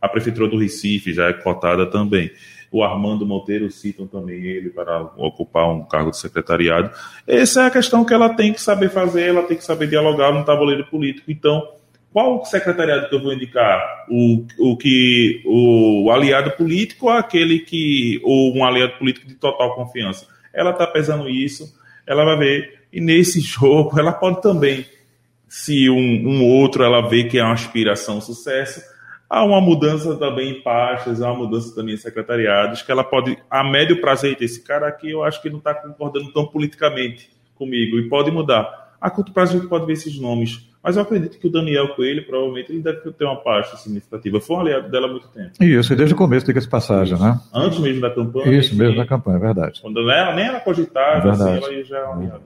a 0.00 0.08
Prefeitura 0.08 0.48
do 0.48 0.58
Recife 0.58 1.12
já 1.14 1.28
é 1.28 1.32
cotada 1.32 1.86
também. 1.86 2.30
O 2.70 2.82
Armando 2.82 3.24
Monteiro 3.24 3.70
citam 3.70 4.06
também 4.06 4.42
ele 4.42 4.68
para 4.68 5.00
ocupar 5.16 5.70
um 5.70 5.84
cargo 5.84 6.10
de 6.10 6.18
secretariado. 6.18 6.90
Essa 7.26 7.62
é 7.62 7.66
a 7.66 7.70
questão 7.70 8.04
que 8.04 8.12
ela 8.12 8.28
tem 8.34 8.52
que 8.52 8.60
saber 8.60 8.90
fazer, 8.90 9.28
ela 9.28 9.44
tem 9.44 9.56
que 9.56 9.64
saber 9.64 9.86
dialogar 9.86 10.32
no 10.32 10.44
tabuleiro 10.44 10.84
político. 10.86 11.30
Então, 11.30 11.66
qual 12.14 12.44
secretariado 12.44 13.10
que 13.10 13.14
eu 13.16 13.22
vou 13.22 13.34
indicar? 13.34 14.06
O, 14.08 14.46
o 14.58 14.76
que 14.76 15.42
o 15.44 16.10
aliado 16.10 16.52
político 16.52 17.06
ou 17.06 17.12
aquele 17.12 17.58
que 17.58 18.20
ou 18.22 18.56
um 18.56 18.64
aliado 18.64 18.94
político 18.98 19.26
de 19.26 19.34
total 19.34 19.74
confiança? 19.74 20.26
Ela 20.52 20.70
está 20.70 20.86
pesando 20.86 21.28
isso 21.28 21.74
ela 22.06 22.24
vai 22.24 22.36
ver. 22.36 22.80
E 22.92 23.00
nesse 23.00 23.40
jogo, 23.42 23.98
ela 23.98 24.12
pode 24.12 24.40
também, 24.40 24.86
se 25.48 25.88
um, 25.90 25.96
um 25.96 26.44
outro 26.60 26.84
ela 26.84 27.08
vê 27.08 27.24
que 27.24 27.38
é 27.38 27.42
uma 27.42 27.54
aspiração 27.54 28.20
sucesso, 28.20 28.80
há 29.28 29.44
uma 29.44 29.60
mudança 29.60 30.16
também 30.16 30.50
em 30.50 30.62
pastas, 30.62 31.20
há 31.22 31.30
uma 31.32 31.44
mudança 31.44 31.74
também 31.74 31.94
em 31.94 31.98
secretariados, 31.98 32.82
que 32.82 32.92
ela 32.92 33.02
pode, 33.02 33.36
a 33.50 33.64
médio 33.64 34.00
prazo, 34.00 34.26
esse 34.26 34.62
cara 34.62 34.86
aqui 34.86 35.10
eu 35.10 35.24
acho 35.24 35.42
que 35.42 35.50
não 35.50 35.58
está 35.58 35.74
concordando 35.74 36.32
tão 36.32 36.46
politicamente 36.46 37.28
comigo, 37.54 37.98
e 37.98 38.08
pode 38.08 38.30
mudar. 38.30 38.96
A 39.00 39.10
curto 39.10 39.32
prazo 39.32 39.56
a 39.56 39.60
gente 39.60 39.68
pode 39.68 39.86
ver 39.86 39.92
esses 39.94 40.18
nomes. 40.18 40.68
Mas 40.84 40.96
eu 40.96 41.02
acredito 41.02 41.38
que 41.38 41.46
o 41.46 41.50
Daniel 41.50 41.94
Coelho, 41.94 42.26
provavelmente, 42.26 42.70
ele 42.70 42.82
deve 42.82 43.10
ter 43.12 43.24
uma 43.24 43.36
pasta 43.36 43.78
significativa. 43.78 44.38
Foi 44.38 44.56
um 44.56 44.60
aliado 44.60 44.90
dela 44.90 45.06
há 45.06 45.10
muito 45.10 45.26
tempo. 45.28 45.52
Isso, 45.58 45.96
desde 45.96 46.14
o 46.14 46.18
começo, 46.18 46.44
diga-se 46.44 46.68
passagem, 46.68 47.18
né? 47.18 47.40
Antes 47.54 47.78
mesmo 47.78 48.02
da 48.02 48.10
campanha. 48.10 48.58
Isso, 48.58 48.76
mesmo 48.76 48.96
da 48.98 49.06
campanha, 49.06 49.38
é 49.38 49.40
verdade. 49.40 49.80
Quando 49.80 49.98
ela 49.98 50.34
nem 50.34 50.44
era 50.44 50.60
cogitada, 50.60 51.26
é 51.26 51.30
assim, 51.30 51.56
ela 51.56 51.84
já 51.84 51.98
é 51.98 52.04
uma 52.04 52.16
aliada. 52.16 52.42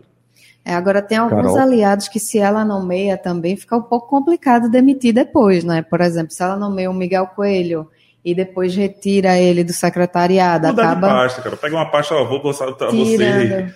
É, 0.64 0.72
agora 0.72 1.02
tem 1.02 1.18
alguns 1.18 1.52
Carol. 1.52 1.58
aliados 1.58 2.06
que 2.06 2.20
se 2.20 2.38
ela 2.38 2.64
nomeia 2.64 3.16
também 3.16 3.56
fica 3.56 3.76
um 3.76 3.82
pouco 3.82 4.06
complicado 4.06 4.70
demitir 4.70 5.12
depois, 5.12 5.64
né? 5.64 5.82
Por 5.82 6.00
exemplo, 6.00 6.30
se 6.30 6.40
ela 6.40 6.56
nomeia 6.56 6.88
o 6.88 6.94
Miguel 6.94 7.26
Coelho 7.34 7.90
e 8.24 8.36
depois 8.36 8.76
retira 8.76 9.36
ele 9.36 9.64
do 9.64 9.72
secretariado, 9.72 10.68
Muda 10.68 10.82
acaba... 10.82 11.08
de 11.08 11.12
pasta, 11.14 11.42
cara. 11.42 11.56
Pega 11.56 11.74
uma 11.74 11.90
pasta, 11.90 12.14
ó, 12.14 12.24
vou 12.24 12.40
botar 12.40 12.66
você 12.86 13.66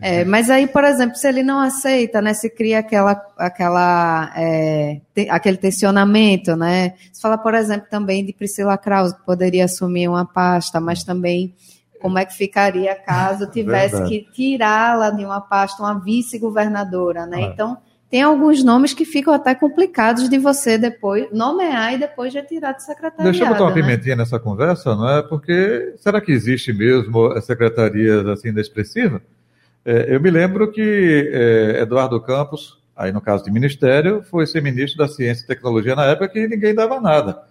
é, 0.00 0.24
mas 0.24 0.48
aí, 0.48 0.66
por 0.66 0.84
exemplo, 0.84 1.16
se 1.16 1.28
ele 1.28 1.42
não 1.42 1.60
aceita, 1.60 2.22
né, 2.22 2.32
se 2.34 2.48
cria 2.48 2.78
aquela, 2.78 3.20
aquela, 3.36 4.32
é, 4.36 5.00
te, 5.14 5.28
aquele 5.28 5.56
tensionamento, 5.56 6.56
né? 6.56 6.94
Se 7.12 7.20
fala, 7.20 7.36
por 7.36 7.54
exemplo, 7.54 7.86
também 7.90 8.24
de 8.24 8.32
Priscila 8.32 8.78
Krause, 8.78 9.14
que 9.14 9.24
poderia 9.24 9.66
assumir 9.66 10.08
uma 10.08 10.24
pasta, 10.24 10.80
mas 10.80 11.04
também 11.04 11.54
como 12.00 12.18
é 12.18 12.24
que 12.24 12.34
ficaria 12.34 12.94
caso 12.94 13.46
tivesse 13.52 13.92
Verdade. 13.92 14.10
que 14.10 14.32
tirá-la 14.32 15.10
de 15.10 15.24
uma 15.24 15.40
pasta, 15.40 15.82
uma 15.82 15.98
vice-governadora, 16.00 17.26
né? 17.26 17.44
Ah. 17.44 17.52
Então, 17.52 17.78
tem 18.10 18.22
alguns 18.22 18.62
nomes 18.64 18.92
que 18.92 19.04
ficam 19.04 19.32
até 19.32 19.54
complicados 19.54 20.28
de 20.28 20.36
você 20.36 20.76
depois 20.76 21.28
nomear 21.32 21.94
e 21.94 21.98
depois 21.98 22.34
retirar 22.34 22.72
de 22.72 22.84
secretaria. 22.84 23.30
Deixa 23.30 23.44
eu 23.44 23.48
botar 23.48 23.64
uma 23.64 23.74
né? 23.74 23.80
pimentinha 23.80 24.16
nessa 24.16 24.38
conversa, 24.38 24.94
não 24.94 25.08
é? 25.08 25.22
Porque 25.22 25.94
será 25.96 26.20
que 26.20 26.32
existe 26.32 26.72
mesmo 26.72 27.40
secretarias 27.40 28.26
assim 28.26 28.48
inexpressivas? 28.48 29.22
É, 29.84 30.14
eu 30.14 30.20
me 30.20 30.30
lembro 30.30 30.70
que 30.70 31.30
é, 31.32 31.80
Eduardo 31.80 32.20
Campos, 32.20 32.80
aí 32.96 33.10
no 33.10 33.20
caso 33.20 33.44
de 33.44 33.50
ministério, 33.50 34.22
foi 34.22 34.46
ser 34.46 34.62
ministro 34.62 34.98
da 34.98 35.08
Ciência 35.08 35.44
e 35.44 35.46
Tecnologia 35.46 35.96
na 35.96 36.04
época 36.06 36.28
que 36.28 36.46
ninguém 36.46 36.74
dava 36.74 37.00
nada. 37.00 37.42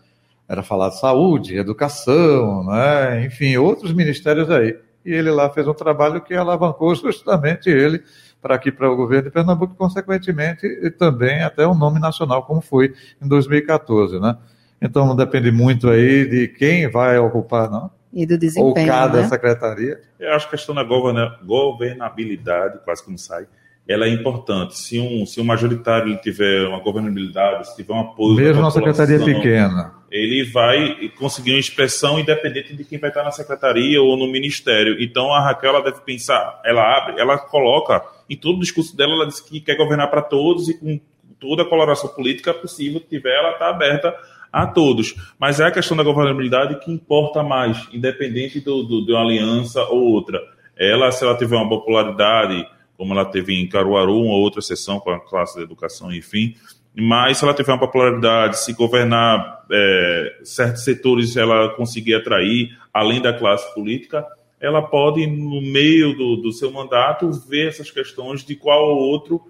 Era 0.47 0.63
falar 0.63 0.89
de 0.89 0.99
saúde, 0.99 1.57
educação, 1.57 2.63
né? 2.65 3.25
enfim, 3.25 3.57
outros 3.57 3.93
ministérios 3.93 4.49
aí. 4.49 4.77
E 5.05 5.11
ele 5.11 5.31
lá 5.31 5.49
fez 5.49 5.67
um 5.67 5.73
trabalho 5.73 6.21
que 6.21 6.33
alavancou 6.33 6.93
justamente 6.95 7.69
ele 7.69 8.03
para 8.41 8.55
aqui 8.55 8.71
para 8.71 8.89
o 8.89 8.95
governo 8.95 9.25
de 9.25 9.31
Pernambuco, 9.31 9.75
consequentemente, 9.75 10.65
e 10.65 10.89
também 10.89 11.43
até 11.43 11.65
o 11.65 11.71
um 11.71 11.77
nome 11.77 11.99
nacional, 11.99 12.43
como 12.43 12.59
foi 12.59 12.93
em 13.21 13.27
2014, 13.27 14.19
né? 14.19 14.35
Então 14.81 15.05
não 15.05 15.15
depende 15.15 15.51
muito 15.51 15.87
aí 15.89 16.25
de 16.27 16.47
quem 16.47 16.89
vai 16.89 17.19
ocupar, 17.19 17.69
não 17.69 17.91
e 18.13 18.25
do 18.25 18.37
desempenho. 18.37 18.67
Ou 18.67 18.85
cada 18.85 19.21
né? 19.21 19.27
secretaria. 19.27 19.99
Eu 20.19 20.33
acho 20.33 20.49
que 20.49 20.55
a 20.55 20.57
questão 20.57 20.75
da 20.75 20.83
governabilidade, 20.83 22.79
quase 22.83 23.03
que 23.03 23.09
não 23.09 23.17
sai, 23.17 23.47
ela 23.87 24.05
é 24.05 24.09
importante. 24.09 24.77
Se 24.77 24.99
um, 24.99 25.25
se 25.25 25.41
um 25.41 25.43
majoritário 25.43 26.15
tiver 26.21 26.67
uma 26.67 26.79
governabilidade, 26.79 27.69
se 27.69 27.75
tiver 27.75 27.93
um 27.93 27.99
apoio. 27.99 28.35
Mesmo 28.35 28.61
uma 28.61 28.71
secretaria 28.71 29.19
pequena. 29.19 29.93
Ele 30.09 30.43
vai 30.43 31.09
conseguir 31.17 31.51
uma 31.51 31.59
expressão 31.59 32.19
independente 32.19 32.75
de 32.75 32.83
quem 32.83 32.99
vai 32.99 33.09
estar 33.09 33.23
na 33.23 33.31
secretaria 33.31 34.01
ou 34.01 34.17
no 34.17 34.27
ministério. 34.27 35.01
Então 35.01 35.33
a 35.33 35.41
Raquel 35.41 35.69
ela 35.69 35.83
deve 35.83 36.01
pensar, 36.01 36.61
ela 36.65 36.97
abre, 36.97 37.19
ela 37.19 37.37
coloca, 37.37 38.03
em 38.29 38.35
todo 38.35 38.57
o 38.57 38.59
discurso 38.59 38.95
dela, 38.95 39.13
ela 39.13 39.27
diz 39.27 39.39
que 39.39 39.61
quer 39.61 39.75
governar 39.75 40.09
para 40.09 40.21
todos 40.21 40.67
e 40.67 40.77
com 40.77 40.99
toda 41.39 41.63
a 41.63 41.65
coloração 41.65 42.09
política 42.09 42.53
possível 42.53 42.99
que 42.99 43.07
tiver, 43.07 43.33
ela 43.33 43.53
está 43.53 43.69
aberta 43.69 44.13
a 44.51 44.67
todos. 44.67 45.15
Mas 45.39 45.59
é 45.59 45.65
a 45.65 45.71
questão 45.71 45.95
da 45.95 46.03
governabilidade 46.03 46.79
que 46.79 46.91
importa 46.91 47.43
mais, 47.43 47.87
independente 47.93 48.59
do, 48.59 48.83
do, 48.83 49.05
de 49.05 49.11
uma 49.11 49.21
aliança 49.21 49.81
ou 49.83 50.01
outra. 50.01 50.39
Ela, 50.77 51.11
se 51.11 51.23
ela 51.23 51.37
tiver 51.37 51.55
uma 51.55 51.69
popularidade, 51.69 52.67
como 52.97 53.13
ela 53.13 53.25
teve 53.25 53.53
em 53.53 53.67
Caruaru, 53.67 54.21
uma 54.21 54.35
outra 54.35 54.61
sessão 54.61 54.99
com 54.99 55.11
a 55.11 55.19
classe 55.19 55.57
de 55.57 55.63
educação, 55.63 56.11
enfim, 56.11 56.55
mas 56.95 57.37
se 57.37 57.43
ela 57.45 57.53
tiver 57.53 57.71
uma 57.71 57.79
popularidade, 57.79 58.59
se 58.59 58.73
governar 58.73 59.65
é, 59.71 60.39
certos 60.43 60.83
setores, 60.83 61.37
ela 61.37 61.69
conseguir 61.69 62.15
atrair, 62.15 62.77
além 62.93 63.21
da 63.21 63.31
classe 63.31 63.73
política, 63.73 64.25
ela 64.59 64.81
pode, 64.81 65.25
no 65.25 65.61
meio 65.61 66.15
do, 66.15 66.35
do 66.35 66.51
seu 66.51 66.71
mandato, 66.71 67.31
ver 67.31 67.69
essas 67.69 67.89
questões 67.89 68.43
de 68.43 68.55
qual 68.55 68.95
outro 68.95 69.41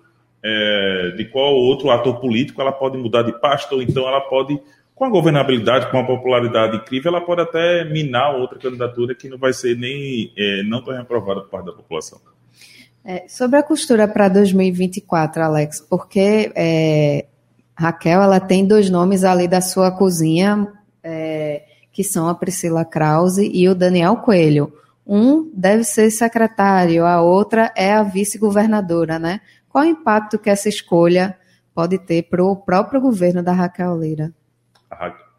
é, 0.44 1.14
de 1.16 1.26
qual 1.26 1.54
outro 1.54 1.92
ator 1.92 2.20
político 2.20 2.62
ela 2.62 2.72
pode 2.72 2.98
mudar 2.98 3.22
de 3.22 3.40
pasta, 3.40 3.76
ou 3.76 3.82
então 3.82 4.08
ela 4.08 4.22
pode 4.22 4.60
com 5.02 5.06
a 5.06 5.10
governabilidade, 5.10 5.90
com 5.90 5.98
a 5.98 6.06
popularidade 6.06 6.78
incrível, 6.78 7.12
ela 7.12 7.26
pode 7.26 7.42
até 7.42 7.84
minar 7.86 8.36
outra 8.36 8.60
candidatura 8.60 9.16
que 9.16 9.28
não 9.28 9.36
vai 9.40 9.52
ser 9.52 9.76
nem 9.76 10.32
é, 10.38 10.62
não 10.62 10.84
tão 10.84 10.96
aprovada 10.96 11.42
por 11.42 11.50
parte 11.50 11.66
da 11.66 11.72
população. 11.72 12.22
É, 13.04 13.28
sobre 13.28 13.58
a 13.58 13.64
costura 13.64 14.08
para 14.08 14.30
2024, 14.30 15.42
Alex, 15.42 15.82
porque 15.90 16.52
é, 16.56 17.26
Raquel 17.76 18.22
ela 18.22 18.40
tem 18.40 18.64
dois 18.64 18.92
nomes 18.92 19.24
ali 19.24 19.48
da 19.48 19.60
sua 19.60 19.90
cozinha, 19.90 20.68
é, 21.04 21.64
que 21.92 22.04
são 22.04 22.30
a 22.30 22.36
Priscila 22.36 22.86
Krause 22.86 23.50
e 23.52 23.68
o 23.68 23.74
Daniel 23.74 24.18
Coelho. 24.18 24.72
Um 25.04 25.50
deve 25.52 25.84
ser 25.84 26.12
secretário, 26.12 27.08
a 27.08 27.24
outra 27.24 27.74
é 27.76 27.92
a 27.92 28.04
vice-governadora, 28.04 29.18
né? 29.18 29.42
Qual 29.68 29.84
o 29.84 29.88
impacto 29.88 30.38
que 30.38 30.52
essa 30.52 30.70
escolha 30.70 31.36
pode 31.74 31.98
ter 31.98 32.22
para 32.30 32.44
o 32.46 32.56
próprio 32.56 33.02
governo 33.02 33.42
da 33.42 33.52
Raquel 33.52 33.96
Leira? 33.96 34.32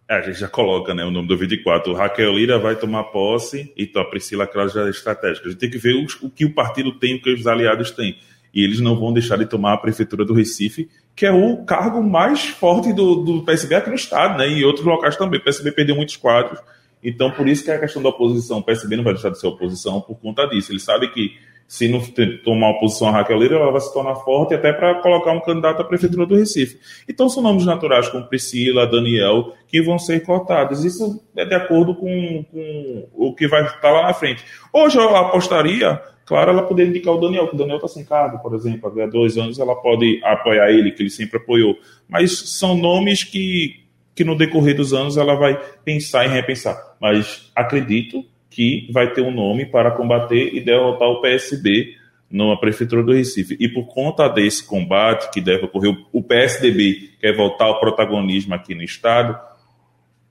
É, 0.08 0.16
a 0.16 0.20
gente 0.20 0.38
já 0.38 0.48
coloca 0.48 0.94
né, 0.94 1.04
o 1.04 1.10
nome 1.10 1.28
do 1.28 1.36
24. 1.36 1.92
O 1.92 1.94
Raquel 1.94 2.32
Lira 2.32 2.58
vai 2.58 2.76
tomar 2.76 3.04
posse 3.04 3.72
e 3.76 3.84
então, 3.84 4.02
a 4.02 4.04
Priscila 4.04 4.46
Krause 4.46 4.74
já 4.74 4.86
é 4.86 4.90
estratégica. 4.90 5.46
A 5.46 5.50
gente 5.50 5.60
tem 5.60 5.70
que 5.70 5.78
ver 5.78 5.94
o, 5.94 6.26
o 6.26 6.30
que 6.30 6.44
o 6.44 6.54
partido 6.54 6.92
tem, 6.92 7.16
o 7.16 7.22
que 7.22 7.32
os 7.32 7.46
aliados 7.46 7.90
têm. 7.90 8.18
E 8.52 8.62
eles 8.62 8.80
não 8.80 8.98
vão 8.98 9.12
deixar 9.12 9.38
de 9.38 9.46
tomar 9.46 9.72
a 9.72 9.78
prefeitura 9.78 10.24
do 10.24 10.34
Recife, 10.34 10.88
que 11.16 11.24
é 11.24 11.32
o 11.32 11.64
cargo 11.64 12.02
mais 12.02 12.44
forte 12.48 12.92
do, 12.92 13.16
do 13.16 13.42
PSB 13.42 13.74
aqui 13.74 13.88
no 13.88 13.94
estado, 13.94 14.36
né? 14.36 14.48
E 14.48 14.60
em 14.60 14.64
outros 14.64 14.84
locais 14.84 15.16
também. 15.16 15.40
O 15.40 15.42
PSB 15.42 15.72
perdeu 15.72 15.96
muitos 15.96 16.16
quadros. 16.16 16.60
Então, 17.02 17.30
por 17.30 17.48
isso 17.48 17.64
que 17.64 17.70
é 17.70 17.76
a 17.76 17.80
questão 17.80 18.02
da 18.02 18.10
oposição, 18.10 18.58
o 18.58 18.62
PSB 18.62 18.96
não 18.96 19.04
vai 19.04 19.14
deixar 19.14 19.30
de 19.30 19.40
ser 19.40 19.46
oposição 19.46 20.00
por 20.00 20.16
conta 20.16 20.46
disso. 20.46 20.70
Ele 20.70 20.78
sabe 20.78 21.08
que 21.08 21.36
se 21.72 21.88
não 21.88 22.02
tomar 22.44 22.72
oposição 22.72 23.08
a 23.08 23.12
Raquel 23.12 23.38
Lira, 23.38 23.56
ela 23.56 23.72
vai 23.72 23.80
se 23.80 23.90
tornar 23.94 24.14
forte 24.16 24.52
até 24.52 24.74
para 24.74 24.96
colocar 24.96 25.32
um 25.32 25.40
candidato 25.40 25.80
à 25.80 25.84
prefeitura 25.84 26.26
do 26.26 26.36
Recife. 26.36 26.78
Então 27.08 27.30
são 27.30 27.42
nomes 27.42 27.64
naturais 27.64 28.10
como 28.10 28.26
Priscila, 28.26 28.86
Daniel, 28.86 29.54
que 29.66 29.80
vão 29.80 29.98
ser 29.98 30.22
cotados. 30.22 30.84
Isso 30.84 31.24
é 31.34 31.46
de 31.46 31.54
acordo 31.54 31.94
com, 31.94 32.44
com 32.52 33.08
o 33.14 33.34
que 33.34 33.48
vai 33.48 33.64
estar 33.64 33.90
lá 33.90 34.02
na 34.02 34.12
frente. 34.12 34.44
Hoje 34.70 34.98
eu 34.98 35.16
apostaria, 35.16 35.98
claro, 36.26 36.50
ela 36.50 36.62
poderia 36.62 36.90
indicar 36.90 37.14
o 37.14 37.18
Daniel, 37.18 37.48
que 37.48 37.54
o 37.54 37.58
Daniel 37.58 37.76
está 37.76 37.88
sem 37.88 38.04
cargo, 38.04 38.38
por 38.40 38.54
exemplo, 38.54 38.92
há 39.00 39.06
dois 39.06 39.38
anos 39.38 39.58
ela 39.58 39.74
pode 39.74 40.20
apoiar 40.24 40.70
ele, 40.70 40.90
que 40.90 41.02
ele 41.02 41.08
sempre 41.08 41.38
apoiou. 41.38 41.74
Mas 42.06 42.50
são 42.50 42.76
nomes 42.76 43.24
que, 43.24 43.76
que 44.14 44.24
no 44.24 44.36
decorrer 44.36 44.76
dos 44.76 44.92
anos 44.92 45.16
ela 45.16 45.36
vai 45.36 45.58
pensar 45.82 46.26
e 46.26 46.28
repensar. 46.28 46.76
Mas 47.00 47.50
acredito 47.56 48.22
que 48.52 48.88
vai 48.92 49.12
ter 49.12 49.22
um 49.22 49.30
nome 49.30 49.66
para 49.66 49.90
combater 49.90 50.54
e 50.54 50.60
derrotar 50.60 51.08
o 51.08 51.20
PSB 51.20 51.96
na 52.30 52.56
Prefeitura 52.56 53.02
do 53.02 53.12
Recife. 53.12 53.56
E 53.58 53.68
por 53.68 53.86
conta 53.86 54.28
desse 54.28 54.64
combate 54.64 55.30
que 55.32 55.40
deve 55.40 55.64
ocorrer, 55.64 55.94
o 56.12 56.22
PSDB 56.22 57.10
quer 57.20 57.34
voltar 57.34 57.66
ao 57.66 57.80
protagonismo 57.80 58.54
aqui 58.54 58.74
no 58.74 58.82
Estado, 58.82 59.38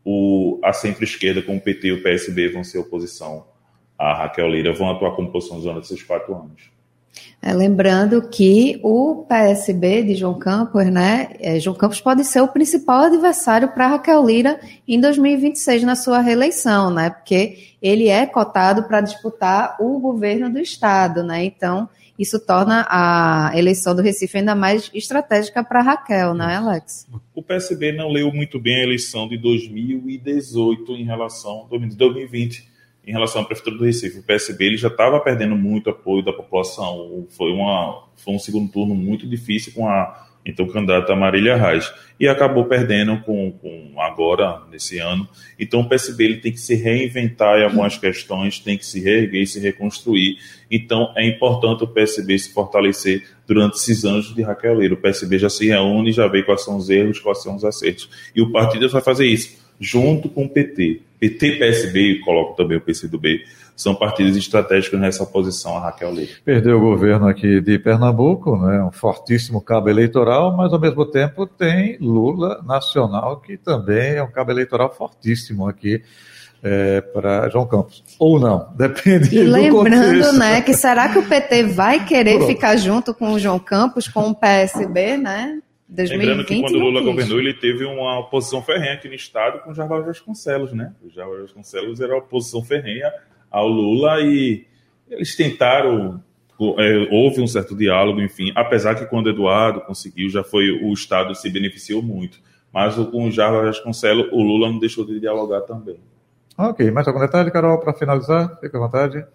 o, 0.03 0.59
a 0.63 0.71
centro-esquerda 0.73 1.41
com 1.41 1.57
o 1.57 1.61
PT 1.61 1.87
e 1.87 1.91
o 1.93 2.03
PSB 2.03 2.49
vão 2.49 2.63
ser 2.63 2.79
oposição 2.79 3.45
a 3.97 4.13
Raquel 4.15 4.49
Lira, 4.49 4.73
vão 4.73 4.89
atuar 4.89 5.11
como 5.11 5.27
oposição 5.27 5.59
durante 5.59 5.85
esses 5.85 6.01
quatro 6.01 6.35
anos. 6.35 6.71
É, 7.41 7.53
lembrando 7.53 8.21
que 8.29 8.79
o 8.83 9.25
PSB 9.27 10.03
de 10.03 10.15
João 10.15 10.37
Campos, 10.37 10.85
né? 10.85 11.29
É, 11.39 11.59
João 11.59 11.75
Campos 11.75 11.99
pode 11.99 12.23
ser 12.23 12.41
o 12.41 12.47
principal 12.47 13.05
adversário 13.05 13.69
para 13.69 13.87
Raquel 13.87 14.23
Lira 14.23 14.59
em 14.87 14.99
2026 14.99 15.81
na 15.83 15.95
sua 15.95 16.21
reeleição, 16.21 16.93
né? 16.93 17.09
Porque 17.09 17.57
ele 17.81 18.07
é 18.07 18.27
cotado 18.27 18.83
para 18.83 19.01
disputar 19.01 19.75
o 19.79 19.99
governo 19.99 20.51
do 20.51 20.59
estado, 20.59 21.23
né? 21.23 21.43
Então 21.43 21.89
isso 22.17 22.39
torna 22.39 22.85
a 22.87 23.51
eleição 23.55 23.95
do 23.95 24.03
Recife 24.03 24.37
ainda 24.37 24.53
mais 24.53 24.91
estratégica 24.93 25.63
para 25.63 25.81
Raquel, 25.81 26.35
né, 26.35 26.57
Alex? 26.57 27.07
O 27.33 27.41
PSB 27.41 27.91
não 27.93 28.09
leu 28.09 28.31
muito 28.31 28.59
bem 28.59 28.75
a 28.75 28.83
eleição 28.83 29.27
de 29.27 29.39
2018 29.39 30.91
em 30.91 31.03
relação 31.03 31.63
a 31.65 31.67
2020 31.69 32.69
em 33.05 33.11
relação 33.11 33.41
à 33.41 33.45
prefeitura 33.45 33.77
do 33.77 33.85
Recife. 33.85 34.19
O 34.19 34.23
PSB 34.23 34.65
ele 34.65 34.77
já 34.77 34.87
estava 34.87 35.19
perdendo 35.19 35.55
muito 35.55 35.89
apoio 35.89 36.23
da 36.23 36.31
população. 36.31 37.25
Foi, 37.29 37.51
uma, 37.51 38.07
foi 38.15 38.33
um 38.33 38.39
segundo 38.39 38.71
turno 38.71 38.93
muito 38.93 39.27
difícil 39.27 39.73
com 39.73 39.87
a 39.87 40.27
então 40.43 40.67
candidata 40.67 41.15
Marília 41.15 41.55
Reis 41.55 41.91
e 42.19 42.27
acabou 42.27 42.65
perdendo 42.65 43.19
com, 43.21 43.51
com, 43.51 43.93
agora 43.99 44.61
nesse 44.71 44.97
ano. 44.97 45.27
Então 45.59 45.81
o 45.81 45.89
PSB 45.89 46.23
ele 46.23 46.37
tem 46.37 46.51
que 46.51 46.59
se 46.59 46.75
reinventar 46.75 47.59
em 47.59 47.63
algumas 47.63 47.97
questões, 47.97 48.59
tem 48.59 48.77
que 48.77 48.85
se 48.85 48.99
reerguer, 48.99 49.45
se 49.47 49.59
reconstruir. 49.59 50.37
Então 50.69 51.13
é 51.15 51.27
importante 51.27 51.83
o 51.83 51.87
PSB 51.87 52.37
se 52.39 52.53
fortalecer 52.53 53.23
durante 53.45 53.77
esses 53.77 54.03
anos 54.03 54.33
de 54.33 54.41
Raquel 54.41 54.75
Leiro. 54.75 54.95
O 54.95 54.97
PSB 54.97 55.37
já 55.37 55.49
se 55.49 55.67
reúne, 55.67 56.11
já 56.11 56.27
vê 56.27 56.41
quais 56.43 56.63
são 56.63 56.77
os 56.77 56.89
erros, 56.89 57.19
quais 57.19 57.41
são 57.43 57.55
os 57.55 57.63
acertos. 57.63 58.09
E 58.35 58.41
o 58.41 58.51
partido 58.51 58.89
vai 58.89 59.01
fazer 59.01 59.27
isso 59.27 59.60
junto 59.81 60.29
com 60.29 60.45
o 60.45 60.49
PT. 60.49 61.01
PT, 61.19 61.57
PSB 61.57 61.99
e 61.99 62.19
coloco 62.19 62.55
também 62.55 62.77
o 62.77 62.81
PCdoB, 62.81 63.43
são 63.75 63.95
partidos 63.95 64.37
estratégicos 64.37 64.99
nessa 64.99 65.23
oposição 65.23 65.75
a 65.75 65.81
Raquel 65.81 66.11
Leite. 66.11 66.41
Perdeu 66.45 66.77
o 66.77 66.81
governo 66.81 67.27
aqui 67.27 67.59
de 67.59 67.79
Pernambuco, 67.79 68.55
né, 68.57 68.83
um 68.83 68.91
fortíssimo 68.91 69.61
cabo 69.61 69.89
eleitoral, 69.89 70.55
mas 70.55 70.71
ao 70.71 70.79
mesmo 70.79 71.05
tempo 71.05 71.47
tem 71.47 71.97
Lula 71.99 72.61
nacional, 72.63 73.39
que 73.39 73.57
também 73.57 74.15
é 74.15 74.23
um 74.23 74.31
cabo 74.31 74.51
eleitoral 74.51 74.93
fortíssimo 74.93 75.67
aqui 75.67 76.01
é, 76.63 77.01
para 77.01 77.49
João 77.49 77.65
Campos. 77.65 78.03
Ou 78.19 78.39
não, 78.39 78.69
depende 78.77 79.35
e 79.35 79.43
Lembrando, 79.43 80.33
né, 80.33 80.61
que 80.61 80.73
será 80.73 81.09
que 81.09 81.17
o 81.17 81.27
PT 81.27 81.63
vai 81.65 82.05
querer 82.05 82.37
Pronto. 82.37 82.47
ficar 82.47 82.75
junto 82.77 83.13
com 83.13 83.33
o 83.33 83.39
João 83.39 83.59
Campos, 83.59 84.07
com 84.07 84.29
o 84.29 84.35
PSB, 84.35 85.17
né? 85.17 85.59
2020, 85.91 86.25
Lembrando 86.25 86.47
que 86.47 86.61
quando 86.61 86.79
Lula 86.79 87.01
governou, 87.01 87.37
ele 87.37 87.53
teve 87.53 87.83
uma 87.83 88.19
oposição 88.19 88.61
ferrenha 88.63 88.93
aqui 88.93 89.09
no 89.09 89.13
estado 89.13 89.59
com 89.59 89.71
o 89.71 89.73
Jair 89.73 89.89
Vasconcelos, 89.89 90.71
né? 90.71 90.93
O 91.03 91.09
Jair 91.09 91.41
Vasconcelos 91.41 91.99
era 91.99 92.13
a 92.13 92.17
oposição 92.17 92.63
ferrenha 92.63 93.11
ao 93.49 93.67
Lula 93.67 94.21
e 94.21 94.65
eles 95.09 95.35
tentaram, 95.35 96.23
é, 96.79 97.07
houve 97.11 97.41
um 97.41 97.47
certo 97.47 97.75
diálogo, 97.75 98.21
enfim, 98.21 98.53
apesar 98.55 98.95
que 98.95 99.05
quando 99.05 99.29
Eduardo 99.29 99.81
conseguiu, 99.81 100.29
já 100.29 100.45
foi 100.45 100.71
o 100.71 100.93
estado 100.93 101.35
se 101.35 101.49
beneficiou 101.49 102.01
muito. 102.01 102.39
Mas 102.73 102.95
com 102.95 103.25
o 103.27 103.31
Jair 103.31 103.65
Vasconcelos, 103.65 104.29
o 104.31 104.41
Lula 104.41 104.71
não 104.71 104.79
deixou 104.79 105.05
de 105.05 105.19
dialogar 105.19 105.61
também. 105.61 105.99
Ok, 106.57 106.89
mais 106.89 107.05
algum 107.05 107.19
detalhe, 107.19 107.51
Carol, 107.51 107.79
para 107.79 107.93
finalizar? 107.93 108.57
Fique 108.61 108.77
à 108.77 108.79
vontade. 108.79 109.25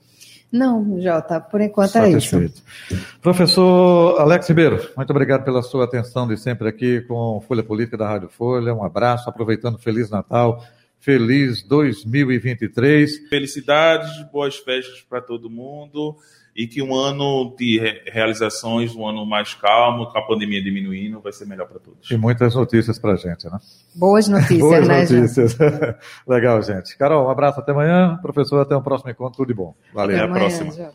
Não, 0.51 1.01
Jota, 1.01 1.41
por 1.41 1.61
enquanto 1.61 1.91
Satisfeito. 1.91 2.63
é 2.91 2.95
isso. 2.95 3.07
Professor 3.21 4.21
Alex 4.21 4.49
Ribeiro, 4.49 4.89
muito 4.97 5.11
obrigado 5.11 5.45
pela 5.45 5.63
sua 5.63 5.85
atenção 5.85 6.27
de 6.27 6.37
sempre 6.37 6.69
aqui 6.69 7.01
com 7.03 7.41
Folha 7.47 7.63
Política 7.63 7.97
da 7.97 8.09
Rádio 8.09 8.29
Folha. 8.29 8.75
Um 8.75 8.85
abraço, 8.85 9.29
aproveitando 9.29 9.79
Feliz 9.79 10.09
Natal, 10.09 10.65
feliz 10.99 11.63
2023. 11.63 13.29
Felicidades, 13.29 14.11
boas 14.33 14.57
festas 14.57 15.03
para 15.03 15.21
todo 15.21 15.51
mundo 15.51 16.17
e 16.57 16.67
que 16.67 16.83
um 16.83 16.95
ano 16.95 17.55
de 17.57 17.79
realizações, 18.07 18.95
um 18.97 19.07
ano 19.07 19.27
mais 19.27 19.53
calmo, 19.53 20.07
com 20.07 20.19
a 20.19 20.23
pandemia 20.23 20.63
diminuindo, 20.63 21.21
vai 21.21 21.33
ser 21.33 21.47
melhor 21.47 21.69
para 21.69 21.79
todos. 21.79 22.11
E 22.11 22.17
muitas 22.17 22.55
notícias 22.55 22.99
para 22.99 23.13
a 23.13 23.17
gente, 23.17 23.45
né? 23.45 23.59
Boas 23.95 24.27
notícias, 24.27 24.59
Boas 24.59 24.89
né, 24.89 25.01
notícias. 25.01 25.59
Legal, 26.27 26.63
gente. 26.63 26.97
Carol, 26.97 27.27
um 27.27 27.31
abraço 27.31 27.61
até 27.61 27.73
amanhã. 27.73 28.19
Professor, 28.23 28.61
até 28.61 28.75
o 28.75 28.79
um 28.79 28.83
próximo 28.83 29.11
encontro. 29.11 29.37
Tudo 29.37 29.49
de 29.49 29.55
bom. 29.55 29.75
Valeu. 29.93 30.17
Até, 30.17 30.25
até 30.25 30.33
a 30.33 30.39
próxima. 30.39 30.73
Já. 30.73 30.91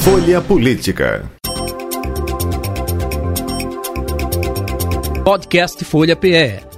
Folha 0.00 0.40
Política. 0.40 1.30
Podcast 5.22 5.84
Folha 5.84 6.16
PE 6.16 6.77